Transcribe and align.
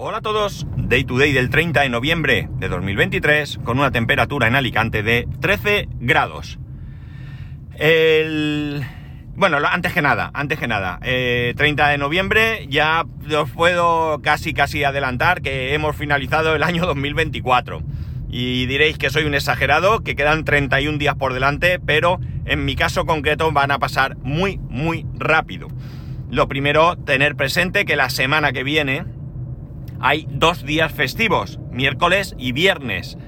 Hola 0.00 0.18
a 0.18 0.20
todos, 0.20 0.64
Day 0.76 1.02
to 1.02 1.18
Day 1.18 1.32
del 1.32 1.50
30 1.50 1.80
de 1.80 1.88
noviembre 1.88 2.48
de 2.52 2.68
2023 2.68 3.58
con 3.64 3.80
una 3.80 3.90
temperatura 3.90 4.46
en 4.46 4.54
Alicante 4.54 5.02
de 5.02 5.26
13 5.40 5.88
grados. 5.98 6.60
El... 7.74 8.86
Bueno, 9.34 9.58
antes 9.68 9.92
que 9.92 10.00
nada, 10.00 10.30
antes 10.34 10.60
que 10.60 10.68
nada, 10.68 11.00
30 11.00 11.08
eh, 11.08 11.90
de 11.90 11.98
noviembre 11.98 12.68
ya 12.68 13.06
os 13.36 13.50
puedo 13.50 14.22
casi 14.22 14.54
casi 14.54 14.84
adelantar 14.84 15.42
que 15.42 15.74
hemos 15.74 15.96
finalizado 15.96 16.54
el 16.54 16.62
año 16.62 16.86
2024. 16.86 17.82
Y 18.30 18.66
diréis 18.66 18.98
que 18.98 19.10
soy 19.10 19.24
un 19.24 19.34
exagerado, 19.34 20.04
que 20.04 20.14
quedan 20.14 20.44
31 20.44 20.98
días 20.98 21.16
por 21.16 21.34
delante, 21.34 21.80
pero 21.80 22.20
en 22.44 22.64
mi 22.64 22.76
caso 22.76 23.04
concreto 23.04 23.50
van 23.50 23.72
a 23.72 23.80
pasar 23.80 24.16
muy, 24.18 24.58
muy 24.58 25.06
rápido. 25.14 25.66
Lo 26.30 26.46
primero, 26.46 26.94
tener 26.94 27.34
presente 27.34 27.84
que 27.84 27.96
la 27.96 28.10
semana 28.10 28.52
que 28.52 28.62
viene 28.62 29.17
hay 30.00 30.26
dos 30.30 30.64
días 30.64 30.92
festivos, 30.92 31.58
miércoles 31.70 32.34
y 32.38 32.52
viernes. 32.52 33.18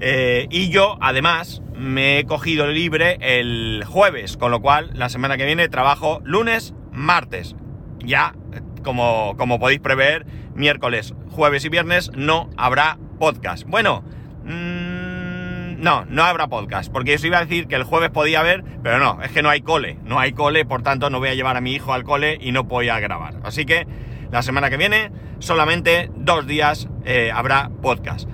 Eh, 0.00 0.46
y 0.50 0.68
yo, 0.70 0.98
además, 1.00 1.62
me 1.74 2.18
he 2.18 2.24
cogido 2.24 2.66
libre 2.66 3.18
el 3.20 3.84
jueves, 3.86 4.36
con 4.36 4.50
lo 4.50 4.60
cual 4.60 4.90
la 4.94 5.08
semana 5.08 5.36
que 5.36 5.46
viene 5.46 5.68
trabajo 5.68 6.20
lunes, 6.24 6.74
martes. 6.92 7.56
Ya, 8.00 8.34
como, 8.82 9.34
como 9.36 9.58
podéis 9.58 9.80
prever, 9.80 10.26
miércoles, 10.54 11.14
jueves 11.30 11.64
y 11.64 11.68
viernes 11.68 12.10
no 12.14 12.50
habrá 12.56 12.98
podcast. 13.18 13.64
Bueno, 13.66 14.04
mmm, 14.44 15.80
no, 15.80 16.04
no 16.06 16.24
habrá 16.24 16.48
podcast, 16.48 16.90
porque 16.90 17.14
eso 17.14 17.26
iba 17.26 17.38
a 17.38 17.44
decir 17.44 17.66
que 17.66 17.76
el 17.76 17.84
jueves 17.84 18.10
podía 18.10 18.40
haber, 18.40 18.64
pero 18.82 18.98
no, 18.98 19.22
es 19.22 19.30
que 19.30 19.42
no 19.42 19.50
hay 19.50 19.60
cole, 19.60 19.98
no 20.04 20.18
hay 20.18 20.32
cole, 20.32 20.64
por 20.64 20.82
tanto 20.82 21.10
no 21.10 21.18
voy 21.18 21.28
a 21.28 21.34
llevar 21.34 21.56
a 21.56 21.60
mi 21.60 21.72
hijo 21.72 21.92
al 21.92 22.04
cole 22.04 22.38
y 22.40 22.52
no 22.52 22.64
voy 22.64 22.88
a 22.88 22.98
grabar. 22.98 23.34
Así 23.42 23.66
que 23.66 23.86
la 24.30 24.42
semana 24.42 24.70
que 24.70 24.76
viene 24.76 25.10
solamente 25.38 26.10
dos 26.14 26.46
días 26.46 26.88
eh, 27.04 27.30
habrá 27.32 27.70
podcast. 27.82 28.28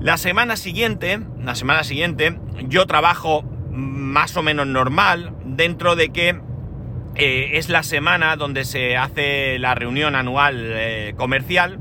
La 0.00 0.16
semana 0.16 0.56
siguiente, 0.56 1.20
la 1.42 1.54
semana 1.54 1.84
siguiente, 1.84 2.38
yo 2.68 2.86
trabajo 2.86 3.42
más 3.70 4.36
o 4.36 4.42
menos 4.42 4.66
normal, 4.66 5.34
dentro 5.44 5.96
de 5.96 6.10
que 6.10 6.40
eh, 7.16 7.50
es 7.54 7.68
la 7.68 7.82
semana 7.82 8.36
donde 8.36 8.64
se 8.64 8.96
hace 8.96 9.58
la 9.58 9.74
reunión 9.74 10.14
anual 10.14 10.56
eh, 10.60 11.14
comercial. 11.16 11.80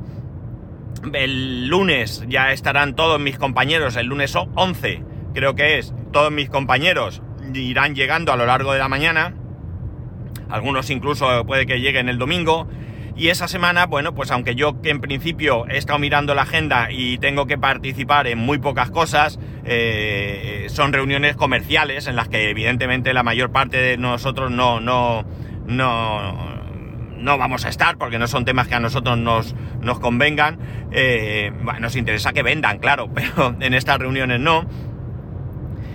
El 1.14 1.68
lunes 1.68 2.26
ya 2.28 2.52
estarán 2.52 2.96
todos 2.96 3.20
mis 3.20 3.38
compañeros, 3.38 3.96
el 3.96 4.08
lunes 4.08 4.36
11 4.36 5.04
creo 5.38 5.54
que 5.54 5.78
es, 5.78 5.94
todos 6.12 6.32
mis 6.32 6.50
compañeros 6.50 7.22
irán 7.54 7.94
llegando 7.94 8.34
a 8.34 8.36
lo 8.36 8.48
largo 8.48 8.74
de 8.74 8.80
la 8.80 8.90
mañana. 8.90 9.36
Algunos 10.50 10.90
incluso 10.90 11.46
puede 11.46 11.68
que 11.68 11.80
lleguen 11.80 12.10
el 12.10 12.18
domingo. 12.18 12.68
Y 13.18 13.30
esa 13.30 13.48
semana, 13.48 13.88
bueno, 13.88 14.14
pues 14.14 14.30
aunque 14.30 14.54
yo 14.54 14.80
que 14.80 14.92
en 14.92 15.02
principio 15.02 15.68
he 15.68 15.78
estado 15.78 15.98
mirando 15.98 16.36
la 16.36 16.44
agenda 16.44 16.92
y 16.92 17.18
tengo 17.18 17.48
que 17.48 17.58
participar 17.58 18.28
en 18.28 18.38
muy 18.38 18.60
pocas 18.60 18.92
cosas, 18.92 19.40
eh, 19.66 20.68
son 20.70 20.94
reuniones 20.94 21.36
comerciales 21.36 22.06
en 22.06 22.16
las 22.16 22.30
que 22.30 22.52
evidentemente 22.52 23.16
la 23.16 23.24
mayor 23.24 23.52
parte 23.52 23.78
de 23.78 23.98
nosotros 23.98 24.52
no, 24.52 24.80
no, 24.80 25.26
no, 25.66 26.58
no 27.18 27.38
vamos 27.40 27.66
a 27.66 27.70
estar 27.70 27.98
porque 27.98 28.20
no 28.20 28.28
son 28.28 28.46
temas 28.46 28.68
que 28.68 28.76
a 28.76 28.80
nosotros 28.80 29.18
nos, 29.18 29.56
nos 29.82 30.00
convengan. 30.00 30.60
Eh, 30.92 31.52
bueno, 31.64 31.80
nos 31.80 31.96
interesa 31.96 32.34
que 32.34 32.44
vendan, 32.44 32.78
claro, 32.78 33.10
pero 33.16 33.56
en 33.60 33.74
estas 33.74 33.98
reuniones 33.98 34.40
no. 34.40 34.68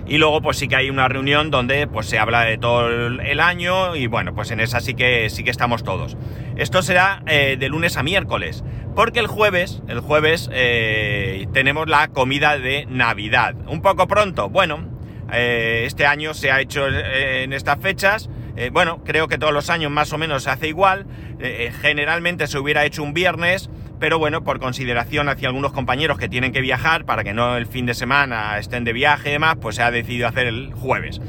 Y 0.05 0.17
luego 0.17 0.41
pues 0.41 0.57
sí 0.57 0.67
que 0.67 0.75
hay 0.75 0.89
una 0.89 1.07
reunión 1.07 1.49
donde 1.49 1.87
pues 1.87 2.07
se 2.07 2.19
habla 2.19 2.41
de 2.41 2.57
todo 2.57 2.87
el 2.87 3.39
año 3.39 3.95
y 3.95 4.07
bueno, 4.07 4.35
pues 4.35 4.51
en 4.51 4.59
esa 4.59 4.81
sí 4.81 4.93
que 4.93 5.29
sí 5.29 5.43
que 5.43 5.51
estamos 5.51 5.83
todos. 5.83 6.17
Esto 6.55 6.81
será 6.81 7.23
eh, 7.25 7.57
de 7.59 7.69
lunes 7.69 7.97
a 7.97 8.03
miércoles, 8.03 8.63
porque 8.95 9.19
el 9.19 9.27
jueves, 9.27 9.81
el 9.87 10.01
jueves 10.01 10.49
eh, 10.53 11.47
tenemos 11.53 11.87
la 11.87 12.09
comida 12.09 12.59
de 12.59 12.85
Navidad. 12.87 13.55
Un 13.67 13.81
poco 13.81 14.07
pronto, 14.07 14.49
bueno, 14.49 14.85
eh, 15.31 15.83
este 15.87 16.05
año 16.05 16.33
se 16.33 16.51
ha 16.51 16.61
hecho 16.61 16.87
en 16.87 17.53
estas 17.53 17.79
fechas. 17.79 18.29
bueno, 18.71 19.03
creo 19.03 19.27
que 19.27 19.39
todos 19.39 19.53
los 19.53 19.71
años 19.71 19.89
más 19.89 20.13
o 20.13 20.17
menos 20.19 20.43
se 20.43 20.51
hace 20.51 20.67
igual. 20.67 21.07
generalmente 21.81 22.45
se 22.45 22.59
hubiera 22.59 22.85
hecho 22.85 23.01
un 23.01 23.13
viernes, 23.13 23.69
pero 24.03 24.19
bueno, 24.19 24.43
por 24.43 24.59
consideración 24.59 25.29
hacia 25.29 25.47
algunos 25.47 25.71
compañeros 25.71 26.17
que 26.17 26.27
tienen 26.27 26.51
que 26.51 26.59
viajar 26.59 27.05
para 27.05 27.23
que 27.23 27.33
no 27.33 27.55
el 27.55 27.65
fin 27.65 27.85
de 27.85 27.93
semana 27.93 28.59
estén 28.59 28.83
de 28.83 28.91
viaje 28.91 29.29
y 29.29 29.31
demás, 29.31 29.55
pues 29.61 29.77
se 29.77 29.81
ha 29.81 29.91
decidido 29.91 30.27
hacer 30.27 30.45
el 30.45 30.73
jueves. 30.73 31.21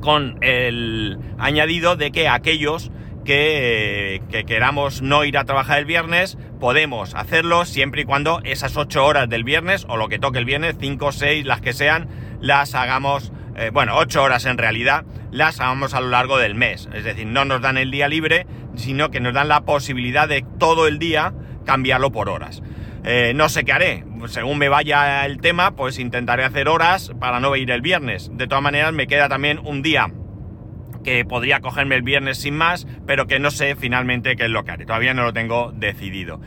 Con 0.00 0.38
el 0.40 1.20
añadido 1.38 1.94
de 1.94 2.10
que 2.10 2.26
aquellos 2.28 2.90
que, 3.24 4.22
que, 4.28 4.42
queramos 4.42 5.02
no 5.02 5.24
ir 5.24 5.38
a 5.38 5.44
trabajar 5.44 5.78
el 5.78 5.84
viernes, 5.84 6.36
podemos 6.58 7.14
hacerlo 7.14 7.64
siempre 7.64 8.02
y 8.02 8.04
cuando 8.04 8.40
esas 8.42 8.76
8 8.76 9.06
horas 9.06 9.28
del 9.28 9.44
viernes, 9.44 9.86
o 9.88 9.96
lo 9.96 10.08
que 10.08 10.18
toque 10.18 10.40
el 10.40 10.46
viernes, 10.46 10.74
5, 10.80 11.12
6, 11.12 11.46
las 11.46 11.60
que 11.60 11.74
sean, 11.74 12.08
las 12.40 12.74
hagamos, 12.74 13.32
eh, 13.54 13.70
bueno, 13.72 13.92
8 13.98 14.20
horas 14.20 14.46
en 14.46 14.58
realidad, 14.58 15.04
las 15.30 15.60
hagamos 15.60 15.94
a 15.94 16.00
lo 16.00 16.08
largo 16.08 16.38
del 16.38 16.56
mes. 16.56 16.88
Es 16.92 17.04
decir, 17.04 17.28
no 17.28 17.44
nos 17.44 17.62
dan 17.62 17.76
el 17.76 17.92
día 17.92 18.08
libre, 18.08 18.48
sino 18.74 19.12
que 19.12 19.20
nos 19.20 19.32
dan 19.32 19.46
la 19.46 19.60
posibilidad 19.60 20.26
de 20.26 20.44
todo 20.58 20.88
el 20.88 20.98
día 20.98 21.32
cambiarlo 21.68 22.10
por 22.10 22.30
horas. 22.30 22.62
Eh, 23.04 23.32
no 23.34 23.50
sé 23.50 23.62
qué 23.64 23.72
haré. 23.72 24.04
Según 24.28 24.56
me 24.56 24.70
vaya 24.70 25.26
el 25.26 25.36
tema, 25.38 25.72
pues 25.76 25.98
intentaré 25.98 26.42
hacer 26.44 26.66
horas 26.66 27.12
para 27.20 27.40
no 27.40 27.54
ir 27.56 27.70
el 27.70 27.82
viernes. 27.82 28.30
De 28.32 28.46
todas 28.46 28.64
maneras, 28.64 28.94
me 28.94 29.06
queda 29.06 29.28
también 29.28 29.60
un 29.62 29.82
día 29.82 30.10
que 31.04 31.26
podría 31.26 31.60
cogerme 31.60 31.94
el 31.94 32.02
viernes 32.02 32.38
sin 32.38 32.56
más, 32.56 32.86
pero 33.06 33.26
que 33.26 33.38
no 33.38 33.50
sé 33.50 33.76
finalmente 33.76 34.34
qué 34.34 34.44
es 34.44 34.50
lo 34.50 34.64
que 34.64 34.70
haré. 34.70 34.86
Todavía 34.86 35.12
no 35.12 35.24
lo 35.24 35.34
tengo 35.34 35.70
decidido. 35.76 36.40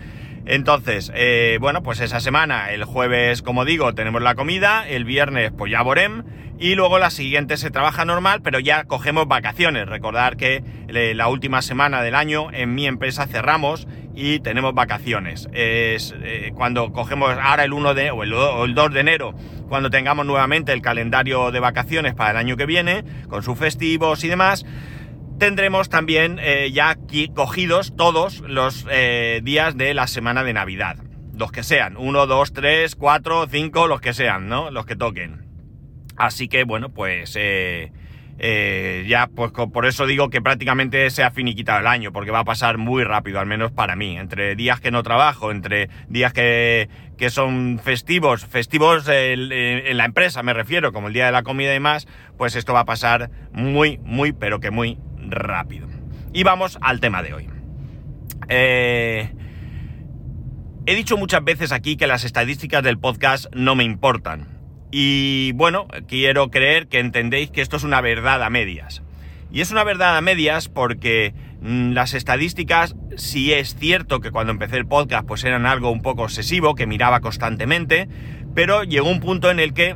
Entonces, 0.45 1.11
eh, 1.15 1.57
bueno, 1.61 1.83
pues 1.83 1.99
esa 1.99 2.19
semana, 2.19 2.71
el 2.71 2.83
jueves, 2.83 3.41
como 3.41 3.65
digo, 3.65 3.93
tenemos 3.93 4.21
la 4.21 4.35
comida, 4.35 4.87
el 4.87 5.05
viernes, 5.05 5.51
pues 5.55 5.71
ya 5.71 5.81
Borem, 5.81 6.23
y 6.59 6.75
luego 6.75 6.99
la 6.99 7.09
siguiente 7.09 7.57
se 7.57 7.71
trabaja 7.71 8.05
normal, 8.05 8.41
pero 8.43 8.59
ya 8.59 8.83
cogemos 8.83 9.27
vacaciones. 9.27 9.87
Recordar 9.87 10.37
que 10.37 10.63
eh, 10.87 11.13
la 11.15 11.27
última 11.27 11.61
semana 11.61 12.03
del 12.03 12.15
año 12.15 12.51
en 12.51 12.75
mi 12.75 12.85
empresa 12.85 13.25
cerramos 13.25 13.87
y 14.13 14.39
tenemos 14.39 14.73
vacaciones. 14.73 15.47
Es 15.53 16.13
eh, 16.21 16.51
cuando 16.53 16.91
cogemos 16.91 17.35
ahora 17.41 17.63
el 17.63 17.73
1 17.73 17.93
de, 17.93 18.11
o 18.11 18.23
el, 18.23 18.33
o 18.33 18.65
el 18.65 18.75
2 18.75 18.93
de 18.93 18.99
enero, 18.99 19.33
cuando 19.69 19.89
tengamos 19.89 20.25
nuevamente 20.25 20.71
el 20.73 20.81
calendario 20.81 21.51
de 21.51 21.59
vacaciones 21.59 22.13
para 22.13 22.31
el 22.31 22.37
año 22.37 22.57
que 22.57 22.65
viene, 22.65 23.03
con 23.27 23.41
sus 23.41 23.57
festivos 23.57 24.23
y 24.23 24.27
demás, 24.27 24.65
tendremos 25.41 25.89
también 25.89 26.37
eh, 26.39 26.69
ya 26.71 26.95
cogidos 27.33 27.95
todos 27.95 28.41
los 28.41 28.85
eh, 28.91 29.41
días 29.41 29.75
de 29.75 29.95
la 29.95 30.05
semana 30.05 30.43
de 30.43 30.53
Navidad. 30.53 30.97
Los 31.35 31.51
que 31.51 31.63
sean, 31.63 31.97
1, 31.97 32.27
2, 32.27 32.53
3, 32.53 32.95
4, 32.95 33.47
5, 33.49 33.87
los 33.87 34.01
que 34.01 34.13
sean, 34.13 34.47
¿no? 34.47 34.69
Los 34.69 34.85
que 34.85 34.95
toquen. 34.95 35.47
Así 36.15 36.47
que, 36.47 36.63
bueno, 36.63 36.89
pues 36.89 37.35
eh, 37.39 37.91
ya, 39.07 39.31
pues 39.35 39.51
por 39.51 39.87
eso 39.87 40.05
digo 40.05 40.29
que 40.29 40.43
prácticamente 40.43 41.09
se 41.09 41.23
ha 41.23 41.31
finiquitado 41.31 41.79
el 41.79 41.87
año, 41.87 42.13
porque 42.13 42.29
va 42.29 42.41
a 42.41 42.45
pasar 42.45 42.77
muy 42.77 43.03
rápido, 43.03 43.39
al 43.39 43.47
menos 43.47 43.71
para 43.71 43.95
mí. 43.95 44.19
Entre 44.19 44.55
días 44.55 44.79
que 44.79 44.91
no 44.91 45.01
trabajo, 45.01 45.49
entre 45.49 45.89
días 46.07 46.33
que, 46.33 46.87
que 47.17 47.31
son 47.31 47.79
festivos, 47.83 48.45
festivos 48.45 49.07
en 49.07 49.97
la 49.97 50.05
empresa 50.05 50.43
me 50.43 50.53
refiero, 50.53 50.93
como 50.93 51.07
el 51.07 51.13
día 51.13 51.25
de 51.25 51.31
la 51.31 51.41
comida 51.41 51.71
y 51.71 51.73
demás, 51.73 52.07
pues 52.37 52.55
esto 52.55 52.73
va 52.73 52.81
a 52.81 52.85
pasar 52.85 53.31
muy, 53.51 53.97
muy, 54.03 54.33
pero 54.33 54.59
que 54.59 54.69
muy 54.69 54.99
rápido. 55.31 55.87
Y 56.33 56.43
vamos 56.43 56.77
al 56.81 56.99
tema 56.99 57.23
de 57.23 57.33
hoy. 57.33 57.49
Eh, 58.47 59.31
he 60.85 60.95
dicho 60.95 61.17
muchas 61.17 61.43
veces 61.43 61.71
aquí 61.71 61.97
que 61.97 62.07
las 62.07 62.23
estadísticas 62.23 62.83
del 62.83 62.99
podcast 62.99 63.45
no 63.53 63.75
me 63.75 63.83
importan. 63.83 64.47
Y 64.91 65.53
bueno, 65.53 65.87
quiero 66.07 66.51
creer 66.51 66.87
que 66.87 66.99
entendéis 66.99 67.49
que 67.49 67.61
esto 67.61 67.77
es 67.77 67.83
una 67.83 68.01
verdad 68.01 68.43
a 68.43 68.49
medias. 68.49 69.01
Y 69.51 69.61
es 69.61 69.71
una 69.71 69.83
verdad 69.83 70.17
a 70.17 70.21
medias 70.21 70.69
porque 70.69 71.33
mm, 71.61 71.91
las 71.91 72.13
estadísticas, 72.13 72.95
sí 73.17 73.53
es 73.53 73.75
cierto 73.75 74.19
que 74.19 74.31
cuando 74.31 74.51
empecé 74.51 74.77
el 74.77 74.85
podcast 74.85 75.25
pues 75.25 75.43
eran 75.43 75.65
algo 75.65 75.91
un 75.91 76.01
poco 76.01 76.23
obsesivo, 76.23 76.75
que 76.75 76.87
miraba 76.87 77.19
constantemente, 77.19 78.07
pero 78.53 78.83
llegó 78.83 79.09
un 79.09 79.19
punto 79.19 79.51
en 79.51 79.59
el 79.59 79.73
que 79.73 79.95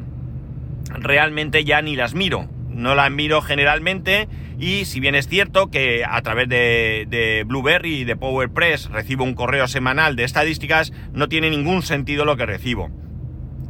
realmente 0.89 1.63
ya 1.63 1.81
ni 1.81 1.95
las 1.95 2.13
miro. 2.13 2.47
No 2.69 2.95
las 2.95 3.11
miro 3.11 3.41
generalmente 3.41 4.27
y 4.57 4.85
si 4.85 4.99
bien 4.99 5.15
es 5.15 5.27
cierto 5.27 5.69
que 5.69 6.03
a 6.07 6.21
través 6.21 6.47
de, 6.47 7.43
Blueberry 7.45 7.99
y 7.99 8.03
de 8.05 8.15
PowerPress 8.15 8.89
recibo 8.89 9.23
un 9.23 9.33
correo 9.33 9.67
semanal 9.67 10.15
de 10.15 10.23
estadísticas, 10.23 10.93
no 11.13 11.27
tiene 11.27 11.49
ningún 11.49 11.81
sentido 11.81 12.25
lo 12.25 12.37
que 12.37 12.45
recibo. 12.45 12.89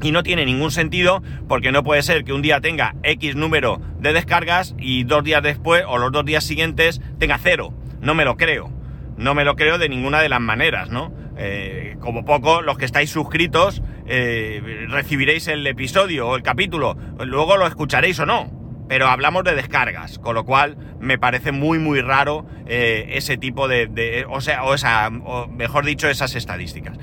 Y 0.01 0.11
no 0.11 0.23
tiene 0.23 0.45
ningún 0.45 0.71
sentido 0.71 1.23
porque 1.47 1.71
no 1.71 1.83
puede 1.83 2.03
ser 2.03 2.23
que 2.23 2.33
un 2.33 2.41
día 2.41 2.61
tenga 2.61 2.95
X 3.03 3.35
número 3.35 3.81
de 3.99 4.13
descargas 4.13 4.75
y 4.77 5.05
dos 5.05 5.23
días 5.23 5.41
después 5.41 5.83
o 5.87 5.97
los 5.97 6.11
dos 6.11 6.25
días 6.25 6.43
siguientes 6.43 7.01
tenga 7.17 7.39
cero. 7.41 7.73
No 8.01 8.13
me 8.13 8.25
lo 8.25 8.35
creo. 8.37 8.69
No 9.17 9.33
me 9.33 9.45
lo 9.45 9.55
creo 9.55 9.77
de 9.77 9.87
ninguna 9.87 10.19
de 10.21 10.29
las 10.29 10.41
maneras, 10.41 10.89
¿no? 10.89 11.13
Eh, 11.37 11.95
como 12.01 12.25
poco, 12.25 12.61
los 12.61 12.77
que 12.77 12.85
estáis 12.85 13.09
suscritos 13.09 13.81
eh, 14.05 14.85
recibiréis 14.89 15.47
el 15.47 15.65
episodio 15.65 16.27
o 16.27 16.35
el 16.35 16.43
capítulo. 16.43 16.97
Luego 17.25 17.57
lo 17.57 17.65
escucharéis 17.65 18.19
o 18.19 18.25
no 18.25 18.54
pero 18.87 19.07
hablamos 19.07 19.43
de 19.43 19.55
descargas, 19.55 20.19
con 20.19 20.35
lo 20.35 20.45
cual 20.45 20.77
me 20.99 21.17
parece 21.17 21.51
muy 21.51 21.79
muy 21.79 22.01
raro 22.01 22.45
eh, 22.67 23.07
ese 23.11 23.37
tipo 23.37 23.67
de, 23.67 24.25
o 24.29 24.41
sea, 24.41 24.63
o 24.63 24.73
esa, 24.73 25.07
o 25.07 25.47
mejor 25.47 25.85
dicho, 25.85 26.07
esas 26.07 26.35
estadísticas. 26.35 26.97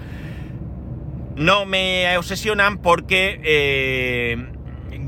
No 1.37 1.65
me 1.65 2.17
obsesionan 2.19 2.79
porque 2.79 3.41
eh, 3.43 4.37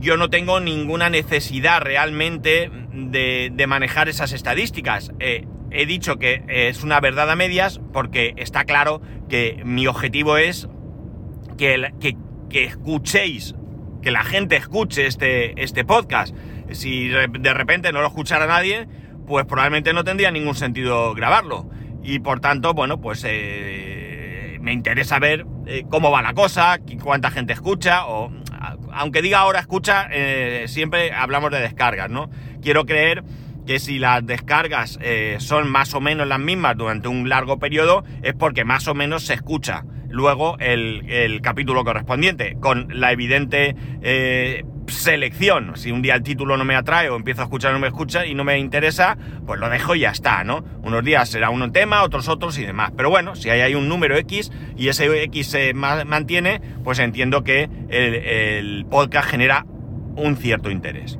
yo 0.00 0.16
no 0.16 0.30
tengo 0.30 0.58
ninguna 0.60 1.10
necesidad 1.10 1.80
realmente 1.80 2.70
de, 2.92 3.64
manejar 3.68 4.08
esas 4.08 4.32
estadísticas. 4.32 5.12
Eh, 5.20 5.46
he 5.70 5.86
dicho 5.86 6.18
que 6.18 6.42
es 6.48 6.82
una 6.82 7.00
verdad 7.00 7.30
a 7.30 7.36
medias 7.36 7.80
porque 7.92 8.34
está 8.36 8.64
claro 8.64 9.00
que 9.28 9.60
mi 9.64 9.86
objetivo 9.86 10.38
es 10.38 10.68
que, 11.58 11.92
que 12.48 12.64
escuchéis, 12.64 13.54
que 14.02 14.10
la 14.10 14.24
gente 14.24 14.56
escuche 14.56 15.06
este, 15.06 15.60
este 15.62 15.84
podcast 15.84 16.34
si 16.72 17.08
de 17.08 17.54
repente 17.54 17.92
no 17.92 18.00
lo 18.00 18.08
escuchara 18.08 18.46
nadie, 18.46 18.88
pues 19.26 19.46
probablemente 19.46 19.92
no 19.92 20.04
tendría 20.04 20.30
ningún 20.30 20.54
sentido 20.54 21.14
grabarlo. 21.14 21.68
Y 22.02 22.18
por 22.18 22.40
tanto, 22.40 22.74
bueno, 22.74 23.00
pues 23.00 23.24
eh, 23.26 24.58
me 24.60 24.72
interesa 24.72 25.18
ver 25.18 25.46
eh, 25.66 25.84
cómo 25.88 26.10
va 26.10 26.22
la 26.22 26.34
cosa, 26.34 26.78
cuánta 27.02 27.30
gente 27.30 27.52
escucha, 27.52 28.06
o 28.06 28.30
aunque 28.92 29.22
diga 29.22 29.38
ahora 29.38 29.60
escucha, 29.60 30.08
eh, 30.10 30.66
siempre 30.68 31.12
hablamos 31.12 31.50
de 31.50 31.60
descargas, 31.60 32.10
¿no? 32.10 32.30
Quiero 32.62 32.84
creer 32.84 33.24
que 33.66 33.78
si 33.78 33.98
las 33.98 34.24
descargas 34.26 34.98
son 35.38 35.70
más 35.70 35.94
o 35.94 36.00
menos 36.00 36.28
las 36.28 36.38
mismas 36.38 36.76
durante 36.76 37.08
un 37.08 37.30
largo 37.30 37.58
periodo, 37.58 38.04
es 38.22 38.34
porque 38.34 38.64
más 38.64 38.86
o 38.88 38.94
menos 38.94 39.24
se 39.24 39.32
escucha 39.32 39.84
luego 40.10 40.58
el, 40.60 41.40
capítulo 41.40 41.82
correspondiente, 41.82 42.58
con 42.60 42.88
la 43.00 43.10
evidente 43.10 43.74
selección. 44.88 45.72
Si 45.76 45.90
un 45.90 46.02
día 46.02 46.14
el 46.14 46.22
título 46.22 46.56
no 46.56 46.64
me 46.64 46.76
atrae 46.76 47.08
o 47.10 47.16
empiezo 47.16 47.42
a 47.42 47.44
escuchar 47.44 47.72
no 47.72 47.78
me 47.78 47.88
escucha 47.88 48.26
y 48.26 48.34
no 48.34 48.44
me 48.44 48.58
interesa, 48.58 49.16
pues 49.46 49.60
lo 49.60 49.68
dejo 49.68 49.94
y 49.94 50.00
ya 50.00 50.10
está, 50.10 50.44
¿no? 50.44 50.64
Unos 50.82 51.04
días 51.04 51.28
será 51.28 51.50
uno 51.50 51.70
tema, 51.72 52.02
otros 52.02 52.28
otros 52.28 52.58
y 52.58 52.64
demás. 52.64 52.92
Pero 52.96 53.10
bueno, 53.10 53.34
si 53.36 53.50
hay, 53.50 53.74
un 53.74 53.88
número 53.88 54.16
X 54.16 54.52
y 54.76 54.88
ese 54.88 55.22
X 55.24 55.46
se 55.48 55.74
mantiene, 55.74 56.60
pues 56.82 56.98
entiendo 56.98 57.42
que 57.42 57.68
el, 57.88 58.86
podcast 58.90 59.28
genera 59.28 59.66
un 60.16 60.36
cierto 60.36 60.70
interés. 60.70 61.18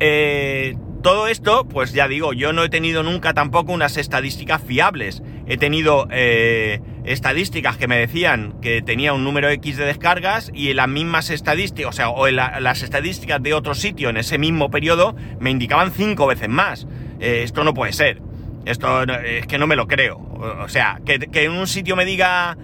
Eh, 0.00 0.76
todo 1.02 1.28
esto, 1.28 1.68
pues 1.68 1.92
ya 1.92 2.08
digo, 2.08 2.32
yo 2.32 2.52
no 2.52 2.64
he 2.64 2.70
tenido 2.70 3.02
nunca 3.02 3.34
tampoco 3.34 3.72
unas 3.72 3.98
estadísticas 3.98 4.62
fiables. 4.62 5.22
He 5.46 5.58
tenido 5.58 6.08
eh, 6.10 6.80
estadísticas 7.04 7.76
que 7.76 7.86
me 7.86 7.98
decían 7.98 8.54
que 8.60 8.82
tenía 8.82 9.12
un 9.12 9.24
número 9.24 9.50
X 9.50 9.76
de 9.76 9.84
descargas 9.84 10.50
y 10.54 10.70
en 10.70 10.76
las 10.76 10.88
mismas 10.88 11.30
estadísticas, 11.30 11.90
o 11.90 11.92
sea, 11.92 12.08
o 12.10 12.28
las 12.28 12.82
estadísticas 12.82 13.42
de 13.42 13.54
otro 13.54 13.74
sitio 13.74 14.08
en 14.08 14.16
ese 14.16 14.38
mismo 14.38 14.70
periodo 14.70 15.14
me 15.38 15.50
indicaban 15.50 15.92
cinco 15.92 16.26
veces 16.26 16.48
más. 16.48 16.86
Eh, 17.20 17.42
esto 17.44 17.64
no 17.64 17.74
puede 17.74 17.92
ser. 17.92 18.20
Esto 18.64 19.02
es 19.02 19.46
que 19.46 19.58
no 19.58 19.66
me 19.66 19.76
lo 19.76 19.86
creo. 19.86 20.16
O 20.62 20.68
sea, 20.68 21.00
que, 21.04 21.28
en 21.32 21.52
un 21.52 21.66
sitio 21.66 21.96
me 21.96 22.04
diga 22.04 22.56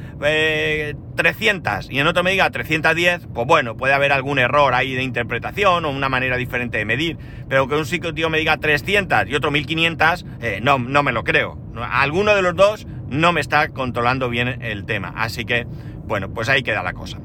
300 1.16 1.84
eh, 1.84 1.88
y 1.93 1.98
en 1.98 2.06
otro 2.06 2.22
me 2.22 2.31
diga 2.31 2.50
310, 2.50 3.28
pues 3.32 3.46
bueno, 3.46 3.76
puede 3.76 3.93
haber 3.93 4.12
algún 4.12 4.38
error 4.38 4.75
ahí 4.75 4.94
de 4.94 5.02
interpretación 5.02 5.84
o 5.84 5.90
una 5.90 6.08
manera 6.08 6.36
diferente 6.36 6.78
de 6.78 6.84
medir. 6.84 7.19
Pero 7.48 7.69
que 7.69 7.76
un 7.76 7.86
sitio 7.86 8.31
me 8.31 8.38
diga 8.38 8.56
300 8.56 9.28
y 9.28 9.34
otro 9.34 9.50
1500, 9.50 10.26
eh, 10.40 10.60
no, 10.62 10.78
no 10.78 11.02
me 11.02 11.12
lo 11.12 11.22
creo. 11.22 11.58
Alguno 11.76 12.34
de 12.34 12.43
los 12.43 12.56
dos 12.56 12.86
no 13.10 13.32
me 13.32 13.40
está 13.40 13.68
controlando 13.68 14.30
bien 14.30 14.62
el 14.62 14.84
tema. 14.86 15.12
Así 15.16 15.44
que, 15.44 15.66
bueno, 16.06 16.32
pues 16.32 16.48
ahí 16.48 16.62
queda 16.62 16.82
la 16.82 16.94
cosa. 16.94 17.18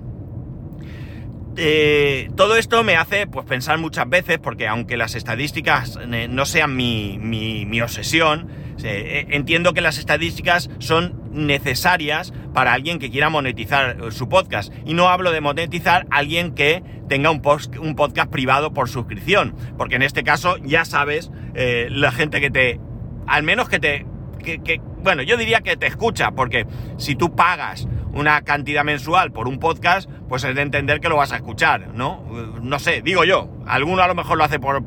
Eh, 1.57 2.29
todo 2.35 2.57
esto 2.57 2.83
me 2.83 2.97
hace 2.97 3.27
pues, 3.27 3.45
pensar 3.45 3.77
muchas 3.77 4.09
veces, 4.09 4.39
porque 4.39 4.67
aunque 4.67 4.97
las 4.97 5.15
estadísticas 5.15 5.97
eh, 6.01 6.27
no 6.29 6.45
sean 6.45 6.75
mi, 6.75 7.17
mi, 7.17 7.81
obsesión, 7.81 8.49
eh, 8.83 9.27
entiendo 9.29 9.73
que 9.73 9.79
las 9.79 9.97
estadísticas 9.97 10.69
son 10.79 11.21
necesarias 11.31 12.33
para 12.53 12.73
alguien 12.73 12.99
que 12.99 13.09
quiera 13.09 13.29
monetizar 13.29 14.11
su 14.11 14.27
podcast. 14.27 14.73
Y 14.85 14.95
no 14.95 15.07
hablo 15.07 15.31
de 15.31 15.39
monetizar 15.39 16.07
a 16.09 16.17
alguien 16.17 16.55
que 16.55 16.83
tenga 17.07 17.29
un, 17.31 17.41
un 17.79 17.95
podcast 17.95 18.29
privado 18.29 18.73
por 18.73 18.89
suscripción, 18.89 19.55
porque 19.77 19.95
en 19.95 20.01
este 20.01 20.23
caso 20.23 20.57
ya 20.57 20.83
sabes 20.83 21.31
la 21.53 22.11
gente 22.11 22.41
que 22.41 22.49
te, 22.49 22.79
al 23.27 23.43
menos 23.43 23.69
que 23.69 23.79
te, 23.79 24.05
que, 24.45 24.81
bueno, 25.03 25.24
yo 25.24 25.38
diría 25.38 25.62
que 25.62 25.75
te 25.75 25.88
escucha, 25.88 26.31
porque 26.31 26.65
si 26.97 27.15
tú 27.15 27.36
pagas 27.36 27.88
una 28.13 28.42
cantidad 28.44 28.83
mensual 28.83 29.31
por 29.31 29.47
un 29.47 29.59
podcast, 29.59 30.09
pues 30.30 30.44
es 30.45 30.56
de 30.56 30.62
entender 30.62 31.01
que 31.01 31.09
lo 31.09 31.18
vas 31.18 31.33
a 31.33 31.36
escuchar, 31.36 31.89
¿no? 31.94 32.24
No 32.62 32.80
sé, 32.80 33.01
digo 33.01 33.25
yo. 33.25 33.50
Alguno 33.68 34.01
a 34.01 34.07
lo 34.07 34.15
mejor 34.15 34.38
lo 34.38 34.45
hace 34.45 34.59
por, 34.59 34.86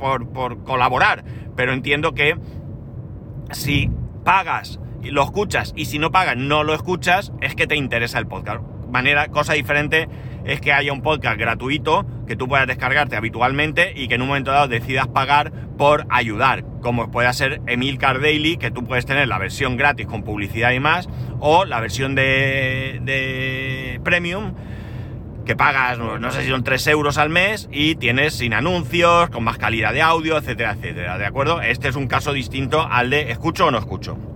colaborar, 0.64 1.25
pero 1.55 1.72
entiendo 1.72 2.14
que 2.14 2.37
si 3.50 3.90
pagas 4.25 4.81
y 5.02 5.10
lo 5.10 5.22
escuchas 5.22 5.72
y 5.76 5.84
si 5.84 5.99
no 5.99 6.10
pagas 6.10 6.37
no 6.37 6.64
lo 6.64 6.75
escuchas, 6.75 7.32
es 7.40 7.55
que 7.55 7.66
te 7.66 7.76
interesa 7.76 8.19
el 8.19 8.26
podcast. 8.26 8.62
Manera, 8.90 9.28
cosa 9.28 9.52
diferente 9.52 10.08
es 10.44 10.61
que 10.61 10.73
haya 10.73 10.93
un 10.93 11.02
podcast 11.02 11.38
gratuito 11.38 12.06
que 12.26 12.37
tú 12.37 12.49
puedas 12.49 12.67
descargarte 12.67 13.17
habitualmente 13.17 13.93
y 13.94 14.08
que 14.08 14.17
en 14.17 14.23
un 14.23 14.29
momento 14.29 14.50
dado 14.50 14.69
decidas 14.69 15.08
pagar 15.08 15.52
por 15.76 16.06
ayudar, 16.11 16.64
como 16.82 17.11
puede 17.11 17.32
ser 17.32 17.61
Emilcar 17.67 18.20
Daily, 18.20 18.56
que 18.56 18.70
tú 18.70 18.85
puedes 18.85 19.06
tener 19.06 19.29
la 19.29 19.38
versión 19.38 19.76
gratis 19.76 20.06
con 20.06 20.23
publicidad 20.23 20.73
y 20.73 20.81
más, 20.81 21.08
o 21.40 21.64
la 21.64 21.81
versión 21.81 22.14
de, 22.14 23.00
de 23.02 24.00
premium, 24.05 24.55
que 25.49 25.56
pagas, 25.56 25.99
no 25.99 26.31
sé 26.31 26.43
si 26.43 26.50
son 26.50 26.62
3 26.62 26.88
euros 26.88 27.17
al 27.17 27.31
mes 27.31 27.70
y 27.73 27.94
tienes 27.94 28.34
sin 28.34 28.52
anuncios, 28.52 29.31
con 29.31 29.44
más 29.44 29.56
calidad 29.56 29.94
de 29.94 30.02
audio, 30.02 30.37
etcétera, 30.37 30.73
etcétera, 30.73 31.17
¿de 31.17 31.25
acuerdo? 31.25 31.62
Este 31.62 31.88
es 31.88 31.96
un 31.96 32.06
caso 32.06 32.34
distinto 32.34 32.82
al 32.82 33.08
de 33.08 33.31
escucho 33.31 33.64
o 33.64 33.70
no 33.70 33.79
escucho. 33.79 34.27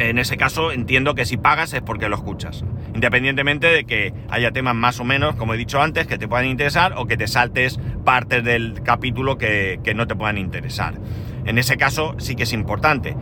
En 0.00 0.18
ese 0.18 0.38
caso 0.38 0.72
entiendo 0.72 1.14
que 1.14 1.26
si 1.26 1.36
pagas 1.36 1.74
es 1.74 1.82
porque 1.82 2.08
lo 2.08 2.16
escuchas. 2.16 2.64
Independientemente 2.94 3.66
de 3.66 3.84
que 3.84 4.14
haya 4.30 4.50
temas 4.50 4.74
más 4.74 4.98
o 4.98 5.04
menos, 5.04 5.34
como 5.36 5.52
he 5.52 5.58
dicho 5.58 5.82
antes, 5.82 6.06
que 6.06 6.16
te 6.16 6.26
puedan 6.26 6.46
interesar 6.46 6.94
o 6.96 7.06
que 7.06 7.18
te 7.18 7.28
saltes 7.28 7.78
partes 8.02 8.42
del 8.42 8.82
capítulo 8.82 9.36
que, 9.36 9.78
que 9.84 9.92
no 9.92 10.06
te 10.06 10.14
puedan 10.14 10.38
interesar. 10.38 10.94
En 11.44 11.58
ese 11.58 11.76
caso 11.76 12.14
sí 12.18 12.34
que 12.34 12.44
es 12.44 12.54
importante. 12.54 13.14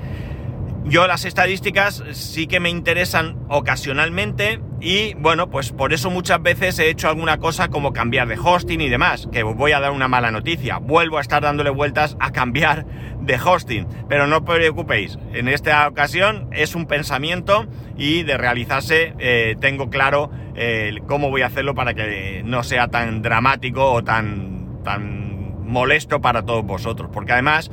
Yo 0.84 1.08
las 1.08 1.24
estadísticas 1.24 2.04
sí 2.12 2.46
que 2.46 2.60
me 2.60 2.70
interesan 2.70 3.36
ocasionalmente 3.48 4.60
y 4.80 5.14
bueno, 5.14 5.50
pues 5.50 5.72
por 5.72 5.92
eso 5.92 6.08
muchas 6.08 6.40
veces 6.40 6.78
he 6.78 6.88
hecho 6.88 7.08
alguna 7.08 7.38
cosa 7.38 7.68
como 7.68 7.92
cambiar 7.92 8.28
de 8.28 8.38
hosting 8.38 8.80
y 8.80 8.88
demás, 8.88 9.28
que 9.32 9.42
os 9.42 9.56
voy 9.56 9.72
a 9.72 9.80
dar 9.80 9.90
una 9.90 10.06
mala 10.06 10.30
noticia. 10.30 10.78
Vuelvo 10.78 11.18
a 11.18 11.20
estar 11.20 11.42
dándole 11.42 11.70
vueltas 11.70 12.16
a 12.20 12.30
cambiar 12.30 12.86
de 13.20 13.36
hosting, 13.36 13.88
pero 14.08 14.28
no 14.28 14.38
os 14.38 14.42
preocupéis, 14.42 15.18
en 15.32 15.48
esta 15.48 15.88
ocasión 15.88 16.48
es 16.52 16.76
un 16.76 16.86
pensamiento 16.86 17.66
y 17.96 18.22
de 18.22 18.36
realizarse 18.38 19.14
eh, 19.18 19.56
tengo 19.60 19.90
claro 19.90 20.30
eh, 20.54 20.94
cómo 21.08 21.30
voy 21.30 21.42
a 21.42 21.46
hacerlo 21.46 21.74
para 21.74 21.94
que 21.94 22.42
no 22.44 22.62
sea 22.62 22.86
tan 22.86 23.20
dramático 23.20 23.90
o 23.90 24.04
tan, 24.04 24.82
tan 24.84 25.66
molesto 25.66 26.20
para 26.20 26.44
todos 26.44 26.64
vosotros, 26.64 27.10
porque 27.12 27.32
además... 27.32 27.70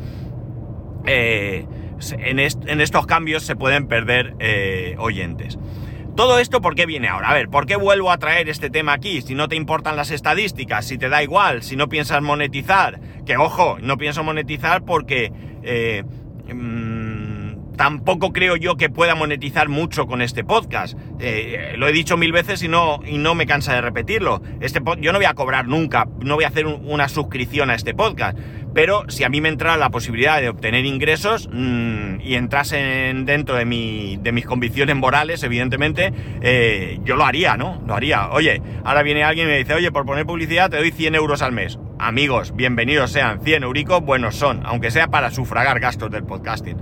Eh, 1.06 1.68
en, 2.18 2.40
estos 2.40 3.06
cambios 3.06 3.44
se 3.44 3.56
pueden 3.56 3.88
perder 3.88 4.36
oyentes. 4.98 5.58
Todo 6.16 6.40
esto, 6.40 6.62
¿por 6.62 6.76
qué 6.76 6.86
viene 6.86 7.10
ahora? 7.10 7.30
A 7.30 7.34
ver, 7.34 7.50
¿por 7.50 7.66
qué 7.66 7.76
vuelvo 7.76 8.10
a 8.10 8.18
traer 8.18 8.48
este 8.48 8.70
tema 8.70 8.94
aquí? 8.94 9.22
Si 9.22 9.36
no 9.36 9.50
te 9.50 9.58
importan 9.58 9.98
las 9.98 10.12
estadísticas, 10.12 10.86
si 10.86 10.98
te 10.98 11.10
da 11.10 11.22
igual, 11.22 11.62
si 11.62 11.76
no 11.76 11.90
piensas 11.90 12.22
monetizar, 12.22 13.02
que 13.26 13.36
ojo, 13.36 13.78
no 13.82 13.98
pienso 13.98 14.24
monetizar 14.24 14.86
porque 14.86 15.34
eh, 15.64 16.06
mm, 16.54 17.76
tampoco 17.76 18.32
creo 18.32 18.56
yo 18.56 18.78
que 18.78 18.90
pueda 18.90 19.14
monetizar 19.14 19.68
mucho 19.68 20.08
con 20.08 20.22
este 20.22 20.46
podcast. 20.46 20.98
Eh, 21.20 21.74
lo 21.78 21.86
he 21.90 21.92
dicho 21.92 22.16
mil 22.16 22.32
veces 22.32 22.64
y 22.64 22.70
no, 22.70 23.02
y 23.06 23.18
no 23.18 23.36
me 23.36 23.46
cansa 23.46 23.74
de 23.74 23.82
repetirlo. 23.82 24.42
Este 24.62 24.80
yo 25.02 25.12
no 25.12 25.20
voy 25.20 25.26
a 25.26 25.34
cobrar 25.34 25.68
nunca, 25.68 26.08
no 26.22 26.36
voy 26.36 26.46
a 26.46 26.48
hacer 26.48 26.66
una 26.66 27.10
suscripción 27.10 27.70
a 27.70 27.76
este 27.76 27.94
podcast 27.94 28.38
pero 28.76 29.06
si 29.08 29.24
a 29.24 29.30
mí 29.30 29.40
me 29.40 29.48
entrara 29.48 29.78
la 29.78 29.90
posibilidad 29.90 30.42
de 30.42 30.50
obtener 30.50 30.86
ingresos 30.86 31.48
mmm, 31.50 32.20
y 32.20 32.36
entrasen 32.36 33.26
dentro 33.26 33.56
de, 33.56 33.64
mi, 33.64 34.18
de 34.18 34.34
mis 34.34 34.46
convicciones 34.46 34.98
morales, 34.98 35.42
evidentemente, 35.44 36.12
eh, 36.42 37.00
yo 37.06 37.16
lo 37.16 37.24
haría, 37.24 37.56
¿no? 37.56 37.82
Lo 37.88 37.96
haría. 37.96 38.30
Oye, 38.32 38.62
ahora 38.84 39.02
viene 39.02 39.24
alguien 39.24 39.48
y 39.48 39.52
me 39.52 39.58
dice, 39.60 39.76
oye, 39.76 39.94
por 39.94 40.06
poner 40.06 40.26
publicidad 40.26 40.70
te 40.70 40.76
doy 40.76 40.92
100 40.92 41.16
euros 41.16 41.42
al 41.42 41.54
mes. 41.54 41.80
Amigos, 41.98 42.54
bienvenidos 42.54 43.12
sean, 43.12 43.42
100 43.42 43.64
euricos 43.64 44.02
buenos 44.02 44.36
son, 44.36 44.62
aunque 44.66 44.92
sea 44.92 45.08
para 45.08 45.32
sufragar 45.32 45.80
gastos 45.80 46.12
del 46.12 46.26
podcasting. 46.26 46.76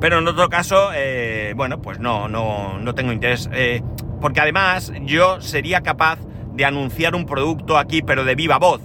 Pero 0.00 0.20
en 0.20 0.26
otro 0.26 0.48
caso, 0.48 0.90
eh, 0.94 1.52
bueno, 1.54 1.82
pues 1.82 2.00
no, 2.00 2.28
no, 2.28 2.78
no 2.78 2.94
tengo 2.94 3.12
interés. 3.12 3.50
Eh, 3.52 3.82
porque 4.22 4.40
además 4.40 4.90
yo 5.02 5.42
sería 5.42 5.82
capaz 5.82 6.18
de 6.54 6.64
anunciar 6.64 7.14
un 7.14 7.26
producto 7.26 7.76
aquí, 7.76 8.00
pero 8.00 8.24
de 8.24 8.34
viva 8.34 8.56
voz 8.56 8.80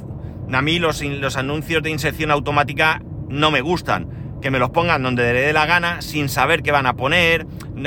a 0.54 0.62
mí 0.62 0.80
los, 0.80 1.02
anuncios 1.38 1.84
de 1.84 1.90
inserción 1.90 2.32
automática 2.32 3.02
no 3.30 3.52
me 3.52 3.62
gustan. 3.62 4.22
Que 4.42 4.50
me 4.50 4.58
los 4.58 4.72
pongan 4.72 5.04
donde 5.04 5.34
le 5.34 5.42
dé 5.42 5.54
la 5.54 5.68
gana 5.68 6.02
sin 6.02 6.28
saber 6.28 6.64
qué 6.64 6.72
van 6.72 6.88
a 6.88 6.96
poner. 6.96 7.46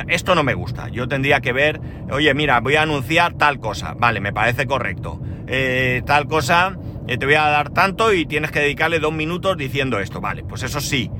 Esto 0.08 0.36
no 0.36 0.44
me 0.44 0.54
gusta. 0.54 0.88
Yo 0.88 1.08
tendría 1.08 1.40
que 1.40 1.52
ver, 1.52 1.80
oye, 2.10 2.32
mira, 2.32 2.60
voy 2.60 2.76
a 2.76 2.82
anunciar 2.82 3.34
tal 3.34 3.58
cosa. 3.58 3.94
Vale, 3.94 4.20
me 4.20 4.32
parece 4.32 4.66
correcto. 4.66 5.20
Eh, 5.48 6.02
tal 6.06 6.26
cosa 6.26 6.78
eh, 7.06 7.18
te 7.18 7.26
voy 7.26 7.34
a 7.34 7.42
dar 7.42 7.70
tanto 7.70 8.14
y 8.14 8.24
tienes 8.24 8.50
que 8.50 8.60
dedicarle 8.60 8.98
dos 8.98 9.12
minutos 9.12 9.56
diciendo 9.56 9.98
esto. 9.98 10.20
Vale, 10.20 10.44
pues 10.44 10.62
eso 10.62 10.80
sí, 10.80 11.10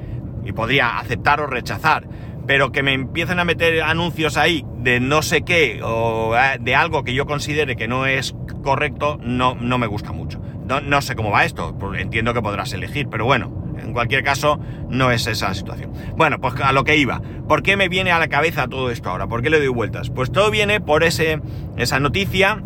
y 0.44 0.52
podría 0.52 0.98
aceptar 0.98 1.40
o 1.40 1.46
rechazar. 1.46 2.06
Pero 2.46 2.72
que 2.72 2.82
me 2.82 2.92
empiecen 2.92 3.38
a 3.38 3.44
meter 3.44 3.82
anuncios 3.82 4.36
ahí 4.36 4.64
de 4.76 5.00
no 5.00 5.22
sé 5.22 5.42
qué 5.42 5.80
o 5.82 6.36
eh, 6.36 6.58
de 6.60 6.74
algo 6.74 7.02
que 7.02 7.14
yo 7.14 7.26
considere 7.26 7.74
que 7.74 7.88
no 7.88 8.06
es 8.06 8.34
correcto, 8.62 9.18
no, 9.22 9.54
no 9.54 9.78
me 9.78 9.86
gusta 9.86 10.12
mucho. 10.12 10.40
No, 10.66 10.80
no 10.80 11.02
sé 11.02 11.14
cómo 11.14 11.30
va 11.30 11.44
esto, 11.44 11.76
entiendo 11.98 12.32
que 12.32 12.40
podrás 12.42 12.72
elegir, 12.72 13.08
pero 13.08 13.24
bueno, 13.24 13.64
en 13.78 13.92
cualquier 13.92 14.22
caso, 14.24 14.58
no 14.88 15.10
es 15.10 15.26
esa 15.26 15.52
situación. 15.54 15.92
Bueno, 16.16 16.40
pues 16.40 16.54
a 16.60 16.72
lo 16.72 16.84
que 16.84 16.96
iba. 16.96 17.20
¿Por 17.48 17.62
qué 17.62 17.76
me 17.76 17.88
viene 17.88 18.12
a 18.12 18.18
la 18.18 18.28
cabeza 18.28 18.68
todo 18.68 18.90
esto 18.90 19.10
ahora? 19.10 19.26
¿Por 19.26 19.42
qué 19.42 19.50
le 19.50 19.58
doy 19.58 19.68
vueltas? 19.68 20.10
Pues 20.10 20.32
todo 20.32 20.50
viene 20.50 20.80
por 20.80 21.04
ese, 21.04 21.40
esa 21.76 22.00
noticia, 22.00 22.62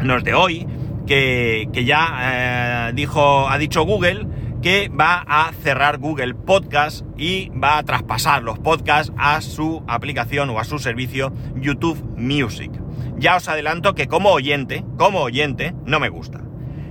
no 0.00 0.16
es 0.16 0.24
de 0.24 0.34
hoy, 0.34 0.66
que, 1.06 1.68
ya 1.84 2.88
eh, 2.88 2.92
dijo, 2.94 3.48
ha 3.48 3.58
dicho 3.58 3.82
Google 3.84 4.26
que 4.62 4.88
va 4.88 5.22
a 5.28 5.52
cerrar 5.52 5.98
Google 5.98 6.34
Podcast 6.34 7.04
y 7.18 7.50
va 7.50 7.76
a 7.76 7.82
traspasar 7.82 8.42
los 8.42 8.58
podcasts 8.58 9.12
a 9.18 9.42
su 9.42 9.84
aplicación 9.86 10.48
o 10.48 10.58
a 10.58 10.64
su 10.64 10.78
servicio 10.78 11.34
YouTube 11.56 12.02
Music. 12.16 12.72
Ya 13.18 13.36
os 13.36 13.46
adelanto 13.46 13.94
que 13.94 14.08
como 14.08 14.30
oyente, 14.30 14.82
como 14.96 15.20
oyente, 15.20 15.74
no 15.84 16.00
me 16.00 16.08
gusta. 16.08 16.43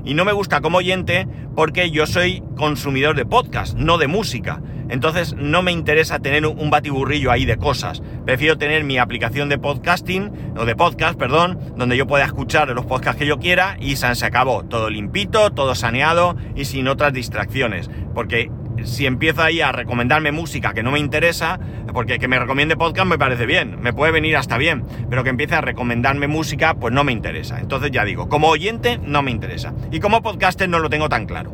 Y 0.05 0.13
no 0.13 0.25
me 0.25 0.33
gusta 0.33 0.61
como 0.61 0.79
oyente 0.79 1.27
porque 1.55 1.91
yo 1.91 2.05
soy 2.05 2.43
consumidor 2.57 3.15
de 3.15 3.25
podcast, 3.25 3.77
no 3.77 3.97
de 3.97 4.07
música. 4.07 4.61
Entonces 4.89 5.35
no 5.37 5.63
me 5.63 5.71
interesa 5.71 6.19
tener 6.19 6.45
un 6.45 6.69
batiburrillo 6.69 7.31
ahí 7.31 7.45
de 7.45 7.57
cosas. 7.57 8.03
Prefiero 8.25 8.57
tener 8.57 8.83
mi 8.83 8.97
aplicación 8.97 9.49
de 9.49 9.57
podcasting, 9.57 10.31
o 10.57 10.65
de 10.65 10.75
podcast, 10.75 11.17
perdón, 11.17 11.57
donde 11.77 11.97
yo 11.97 12.05
pueda 12.05 12.25
escuchar 12.25 12.67
los 12.69 12.85
podcasts 12.85 13.19
que 13.19 13.25
yo 13.25 13.39
quiera 13.39 13.77
y 13.79 13.95
se 13.95 14.25
acabó. 14.25 14.63
Todo 14.63 14.89
limpito, 14.89 15.51
todo 15.51 15.73
saneado 15.73 16.35
y 16.55 16.65
sin 16.65 16.87
otras 16.87 17.13
distracciones. 17.13 17.89
Porque 18.13 18.51
si 18.83 19.05
empiezo 19.05 19.41
ahí 19.41 19.61
a 19.61 19.71
recomendarme 19.71 20.31
música 20.31 20.73
que 20.73 20.83
no 20.83 20.91
me 20.91 20.99
interesa, 20.99 21.59
porque 21.93 22.19
que 22.19 22.27
me 22.27 22.39
recomiende 22.39 22.75
podcast 22.75 23.07
me 23.07 23.17
parece 23.17 23.45
bien, 23.45 23.81
me 23.81 23.93
puede 23.93 24.11
venir 24.11 24.37
hasta 24.37 24.57
bien, 24.57 24.83
pero 25.09 25.23
que 25.23 25.29
empiece 25.29 25.55
a 25.55 25.61
recomendarme 25.61 26.27
música, 26.27 26.73
pues 26.75 26.93
no 26.93 27.03
me 27.03 27.11
interesa. 27.11 27.59
Entonces 27.59 27.91
ya 27.91 28.05
digo, 28.05 28.29
como 28.29 28.49
oyente 28.49 28.99
no 29.03 29.21
me 29.21 29.31
interesa. 29.31 29.73
Y 29.91 29.99
como 29.99 30.21
podcaster 30.21 30.69
no 30.69 30.79
lo 30.79 30.89
tengo 30.89 31.09
tan 31.09 31.25
claro. 31.25 31.51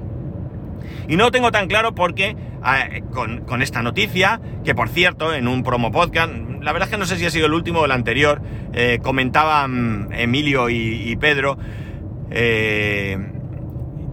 Y 1.08 1.16
no 1.16 1.26
lo 1.26 1.32
tengo 1.32 1.52
tan 1.52 1.68
claro 1.68 1.96
porque 1.96 2.36
ah, 2.62 2.88
con, 3.12 3.62
esta 3.62 3.82
noticia, 3.82 4.40
que 4.64 4.76
por 4.76 4.90
cierto, 4.90 5.34
en 5.34 5.48
un 5.48 5.64
promo 5.64 5.92
podcast, 5.92 6.32
la 6.62 6.72
verdad 6.72 6.88
es 6.88 6.92
que 6.92 7.00
no 7.00 7.06
sé 7.06 7.18
si 7.18 7.26
ha 7.26 7.32
sido 7.32 7.48
el 7.48 7.54
último 7.54 7.80
o 7.80 7.86
el 7.86 7.92
anterior, 7.92 8.42
eh, 8.74 9.00
comentaban 9.02 10.10
Emilio 10.12 10.70
y, 10.70 11.16
Pedro, 11.16 11.58
eh, 12.30 13.18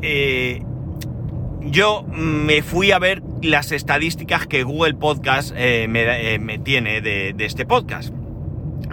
eh, 0.00 0.62
yo 1.70 2.04
me 2.08 2.62
fui 2.62 2.92
a 2.92 2.98
ver 2.98 3.22
las 3.42 3.72
estadísticas 3.72 4.46
que 4.46 4.62
Google 4.62 4.94
Podcast 4.94 5.52
eh, 5.56 5.84
eh, 5.84 6.38
me, 6.38 6.58
tiene 6.58 7.00
de, 7.00 7.34
este 7.38 7.66
podcast. 7.66 8.12